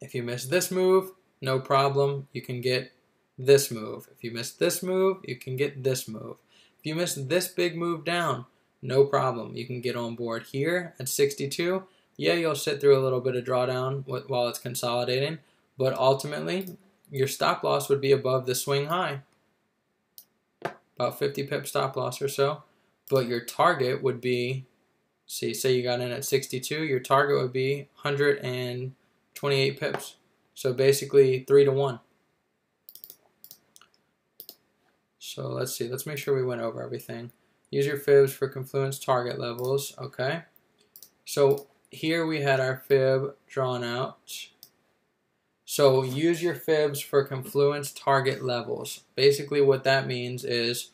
if 0.02 0.14
you 0.14 0.22
miss 0.22 0.44
this 0.44 0.70
move, 0.70 1.12
no 1.40 1.58
problem, 1.58 2.28
you 2.34 2.42
can 2.42 2.60
get 2.60 2.92
this 3.38 3.70
move. 3.70 4.08
If 4.14 4.22
you 4.22 4.30
miss 4.30 4.52
this 4.52 4.82
move, 4.82 5.18
you 5.24 5.36
can 5.36 5.56
get 5.56 5.82
this 5.82 6.06
move. 6.06 6.36
If 6.78 6.84
you 6.84 6.94
miss 6.94 7.14
this 7.14 7.48
big 7.48 7.78
move 7.78 8.04
down, 8.04 8.44
no 8.82 9.06
problem. 9.06 9.56
You 9.56 9.66
can 9.66 9.80
get 9.80 9.96
on 9.96 10.16
board 10.16 10.42
here 10.52 10.94
at 11.00 11.08
62. 11.08 11.84
Yeah, 12.16 12.34
you'll 12.34 12.54
sit 12.54 12.80
through 12.80 12.98
a 12.98 13.02
little 13.02 13.20
bit 13.20 13.36
of 13.36 13.44
drawdown 13.44 14.04
while 14.28 14.48
it's 14.48 14.58
consolidating, 14.58 15.38
but 15.76 15.92
ultimately, 15.94 16.76
your 17.10 17.28
stop 17.28 17.62
loss 17.62 17.88
would 17.88 18.00
be 18.00 18.12
above 18.12 18.46
the 18.46 18.54
swing 18.54 18.86
high. 18.86 19.20
About 20.98 21.18
50 21.18 21.46
pip 21.46 21.66
stop 21.66 21.94
loss 21.96 22.22
or 22.22 22.28
so. 22.28 22.62
But 23.10 23.26
your 23.26 23.40
target 23.40 24.02
would 24.02 24.20
be, 24.20 24.64
see, 25.26 25.52
say 25.52 25.74
you 25.74 25.82
got 25.82 26.00
in 26.00 26.10
at 26.10 26.24
62, 26.24 26.84
your 26.84 27.00
target 27.00 27.40
would 27.40 27.52
be 27.52 27.88
128 28.02 29.78
pips. 29.78 30.16
So 30.54 30.72
basically 30.72 31.44
3 31.46 31.66
to 31.66 31.72
1. 31.72 32.00
So 35.18 35.48
let's 35.48 35.76
see, 35.76 35.86
let's 35.88 36.06
make 36.06 36.16
sure 36.16 36.34
we 36.34 36.42
went 36.42 36.62
over 36.62 36.82
everything. 36.82 37.30
Use 37.70 37.84
your 37.84 37.98
fibs 37.98 38.32
for 38.32 38.48
confluence 38.48 38.98
target 38.98 39.38
levels, 39.38 39.94
okay? 39.98 40.44
So 41.26 41.66
here 41.90 42.26
we 42.26 42.42
had 42.42 42.60
our 42.60 42.76
fib 42.76 43.34
drawn 43.46 43.84
out. 43.84 44.48
So 45.64 46.02
use 46.02 46.42
your 46.42 46.54
fibs 46.54 47.00
for 47.00 47.24
confluence 47.24 47.92
target 47.92 48.44
levels. 48.44 49.00
Basically 49.14 49.60
what 49.60 49.84
that 49.84 50.06
means 50.06 50.44
is 50.44 50.90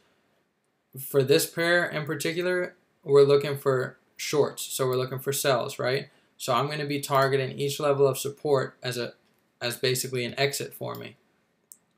for 0.99 1.23
this 1.23 1.47
pair 1.47 1.87
in 1.87 2.05
particular, 2.05 2.75
we're 3.05 3.23
looking 3.23 3.59
for 3.59 3.99
shorts. 4.17 4.63
So 4.63 4.87
we're 4.87 4.97
looking 4.97 5.19
for 5.19 5.33
sells, 5.33 5.79
right? 5.79 6.09
So 6.37 6.55
I'm 6.55 6.67
going 6.67 6.79
to 6.79 6.87
be 6.87 7.01
targeting 7.01 7.59
each 7.59 7.79
level 7.79 8.07
of 8.07 8.19
support 8.19 8.77
as 8.83 8.99
a 8.99 9.15
as 9.61 9.77
basically 9.77 10.25
an 10.25 10.35
exit 10.37 10.75
for 10.75 10.97
me. 10.97 11.17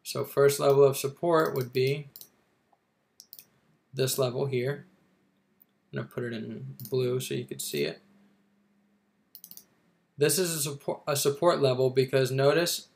So 0.02 0.24
first 0.24 0.61
level 0.61 0.85
of 0.85 0.98
support 0.98 1.54
would 1.54 1.72
be 1.72 2.09
this 3.94 4.18
level 4.18 4.44
here. 4.46 4.85
I'm 5.92 5.96
going 5.96 6.09
to 6.09 6.14
put 6.14 6.24
it 6.24 6.35
in 6.35 6.76
blue 6.90 7.20
so 7.20 7.33
you 7.33 7.46
could 7.46 7.62
see 7.62 7.85
it. 7.85 8.02
This 10.16 10.38
is 10.38 10.55
a 10.55 10.61
support, 10.61 11.00
a 11.07 11.16
support 11.16 11.61
level 11.61 11.90
because 11.90 12.31
notice 12.31 12.88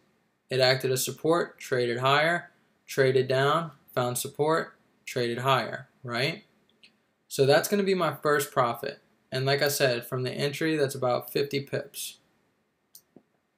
it 0.51 0.61
acted 0.61 0.91
as 0.91 1.05
support, 1.05 1.59
traded 1.59 1.99
higher, 1.99 2.51
traded 2.87 3.29
down, 3.29 3.73
found 3.95 4.19
support, 4.19 4.77
traded 5.05 5.39
higher, 5.39 5.89
right? 6.03 6.45
So 7.27 7.45
that's 7.45 7.69
going 7.69 7.79
to 7.79 7.85
be 7.85 7.95
my 7.95 8.15
first 8.15 8.51
profit. 8.53 9.01
And 9.31 9.45
like 9.45 9.63
I 9.63 9.69
said, 9.69 10.07
from 10.07 10.23
the 10.23 10.33
entry, 10.33 10.77
that's 10.77 10.95
about 10.95 11.31
50 11.31 11.61
pips. 11.63 12.19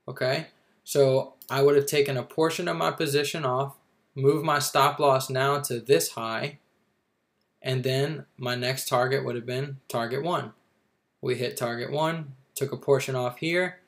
Okay? 0.09 0.49
So 0.83 1.35
I 1.49 1.62
would 1.62 1.77
have 1.77 1.87
taken 1.87 2.16
a 2.16 2.23
portion 2.23 2.66
of 2.66 2.77
my 2.77 2.90
position 2.90 3.44
off, 3.44 3.77
moved 4.16 4.44
my 4.44 4.59
stop 4.59 4.99
loss 4.99 5.31
now 5.31 5.61
to 5.61 5.79
this 5.79 6.12
high, 6.12 6.59
and 7.62 7.85
then 7.85 8.27
my 8.37 8.57
next 8.57 8.88
target 8.88 9.25
would 9.25 9.37
have 9.37 9.46
been 9.46 9.77
target 9.87 10.25
one. 10.25 10.53
We 11.20 11.37
hit 11.37 11.57
target 11.57 11.92
one, 11.92 12.33
took 12.61 12.73
a 12.73 12.77
portion 12.77 13.16
off 13.16 13.38
here. 13.38 13.79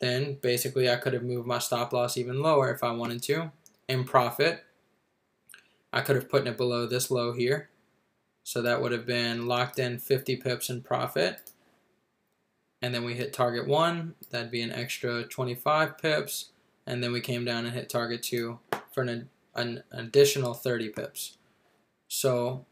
Then 0.00 0.38
basically 0.40 0.90
I 0.90 0.96
could 0.96 1.12
have 1.12 1.22
moved 1.22 1.46
my 1.46 1.58
stop 1.58 1.92
loss 1.92 2.16
even 2.16 2.40
lower 2.40 2.72
if 2.72 2.82
I 2.82 2.90
wanted 2.92 3.22
to. 3.24 3.52
In 3.86 4.04
profit, 4.04 4.64
I 5.92 6.00
could 6.00 6.16
have 6.16 6.30
put 6.30 6.46
it 6.46 6.56
below 6.56 6.86
this 6.86 7.10
low 7.10 7.34
here. 7.34 7.68
So 8.44 8.62
that 8.62 8.80
would 8.80 8.92
have 8.92 9.04
been 9.04 9.46
locked 9.46 9.78
in 9.78 9.98
50 9.98 10.36
pips 10.36 10.70
in 10.70 10.80
profit. 10.80 11.50
And 12.80 12.94
then 12.94 13.04
we 13.04 13.14
hit 13.14 13.34
target 13.34 13.66
one, 13.66 14.14
that'd 14.30 14.50
be 14.50 14.62
an 14.62 14.72
extra 14.72 15.24
25 15.24 15.98
pips. 15.98 16.50
And 16.86 17.04
then 17.04 17.12
we 17.12 17.20
came 17.20 17.44
down 17.44 17.66
and 17.66 17.74
hit 17.74 17.90
target 17.90 18.22
two 18.22 18.58
for 18.90 19.02
an, 19.02 19.28
an 19.54 19.82
additional 19.90 20.54
30 20.54 20.88
pips. 20.90 21.36
So 22.06 22.64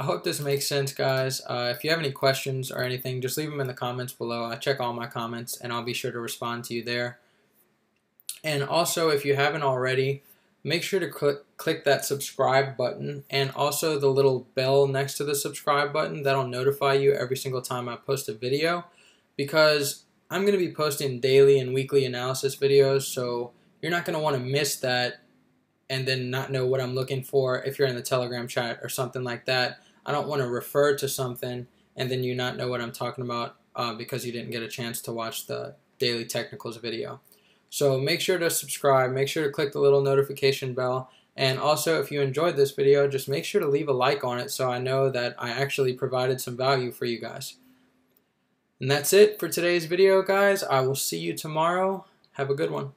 I 0.00 0.04
hope 0.04 0.24
this 0.24 0.40
makes 0.40 0.66
sense, 0.66 0.94
guys. 0.94 1.42
Uh, 1.46 1.74
if 1.76 1.84
you 1.84 1.90
have 1.90 1.98
any 1.98 2.10
questions 2.10 2.70
or 2.70 2.82
anything, 2.82 3.20
just 3.20 3.36
leave 3.36 3.50
them 3.50 3.60
in 3.60 3.66
the 3.66 3.74
comments 3.74 4.14
below. 4.14 4.46
I 4.46 4.56
check 4.56 4.80
all 4.80 4.94
my 4.94 5.06
comments, 5.06 5.58
and 5.58 5.74
I'll 5.74 5.82
be 5.82 5.92
sure 5.92 6.10
to 6.10 6.18
respond 6.18 6.64
to 6.64 6.74
you 6.74 6.82
there. 6.82 7.18
And 8.42 8.62
also, 8.62 9.10
if 9.10 9.26
you 9.26 9.36
haven't 9.36 9.62
already, 9.62 10.22
make 10.64 10.82
sure 10.82 11.00
to 11.00 11.08
click, 11.08 11.40
click 11.58 11.84
that 11.84 12.06
subscribe 12.06 12.78
button 12.78 13.24
and 13.28 13.50
also 13.50 13.98
the 13.98 14.08
little 14.08 14.46
bell 14.54 14.86
next 14.86 15.18
to 15.18 15.24
the 15.24 15.34
subscribe 15.34 15.92
button. 15.92 16.22
That'll 16.22 16.48
notify 16.48 16.94
you 16.94 17.12
every 17.12 17.36
single 17.36 17.60
time 17.60 17.86
I 17.86 17.96
post 17.96 18.26
a 18.30 18.32
video 18.32 18.86
because 19.36 20.04
I'm 20.30 20.46
going 20.46 20.58
to 20.58 20.66
be 20.66 20.72
posting 20.72 21.20
daily 21.20 21.58
and 21.58 21.74
weekly 21.74 22.06
analysis 22.06 22.56
videos, 22.56 23.02
so 23.02 23.52
you're 23.82 23.92
not 23.92 24.06
going 24.06 24.16
to 24.16 24.22
want 24.22 24.36
to 24.36 24.42
miss 24.42 24.76
that 24.76 25.20
and 25.90 26.08
then 26.08 26.30
not 26.30 26.50
know 26.50 26.64
what 26.64 26.80
I'm 26.80 26.94
looking 26.94 27.22
for 27.22 27.62
if 27.62 27.78
you're 27.78 27.88
in 27.88 27.96
the 27.96 28.00
Telegram 28.00 28.48
chat 28.48 28.78
or 28.82 28.88
something 28.88 29.22
like 29.22 29.44
that. 29.44 29.80
I 30.10 30.12
don't 30.12 30.26
want 30.26 30.42
to 30.42 30.48
refer 30.48 30.96
to 30.96 31.08
something 31.08 31.68
and 31.94 32.10
then 32.10 32.24
you 32.24 32.34
not 32.34 32.56
know 32.56 32.66
what 32.66 32.80
I'm 32.80 32.90
talking 32.90 33.22
about 33.22 33.54
uh, 33.76 33.94
because 33.94 34.26
you 34.26 34.32
didn't 34.32 34.50
get 34.50 34.60
a 34.60 34.66
chance 34.66 35.00
to 35.02 35.12
watch 35.12 35.46
the 35.46 35.76
daily 36.00 36.24
technicals 36.24 36.78
video. 36.78 37.20
So 37.68 37.96
make 37.96 38.20
sure 38.20 38.36
to 38.36 38.50
subscribe, 38.50 39.12
make 39.12 39.28
sure 39.28 39.44
to 39.44 39.52
click 39.52 39.70
the 39.70 39.78
little 39.78 40.02
notification 40.02 40.74
bell, 40.74 41.12
and 41.36 41.60
also 41.60 42.00
if 42.00 42.10
you 42.10 42.22
enjoyed 42.22 42.56
this 42.56 42.72
video, 42.72 43.06
just 43.06 43.28
make 43.28 43.44
sure 43.44 43.60
to 43.60 43.68
leave 43.68 43.88
a 43.88 43.92
like 43.92 44.24
on 44.24 44.40
it 44.40 44.50
so 44.50 44.68
I 44.68 44.78
know 44.78 45.10
that 45.10 45.36
I 45.38 45.50
actually 45.50 45.92
provided 45.92 46.40
some 46.40 46.56
value 46.56 46.90
for 46.90 47.04
you 47.04 47.20
guys. 47.20 47.54
And 48.80 48.90
that's 48.90 49.12
it 49.12 49.38
for 49.38 49.48
today's 49.48 49.84
video, 49.84 50.22
guys. 50.22 50.64
I 50.64 50.80
will 50.80 50.96
see 50.96 51.20
you 51.20 51.34
tomorrow. 51.34 52.04
Have 52.32 52.50
a 52.50 52.54
good 52.54 52.72
one. 52.72 52.94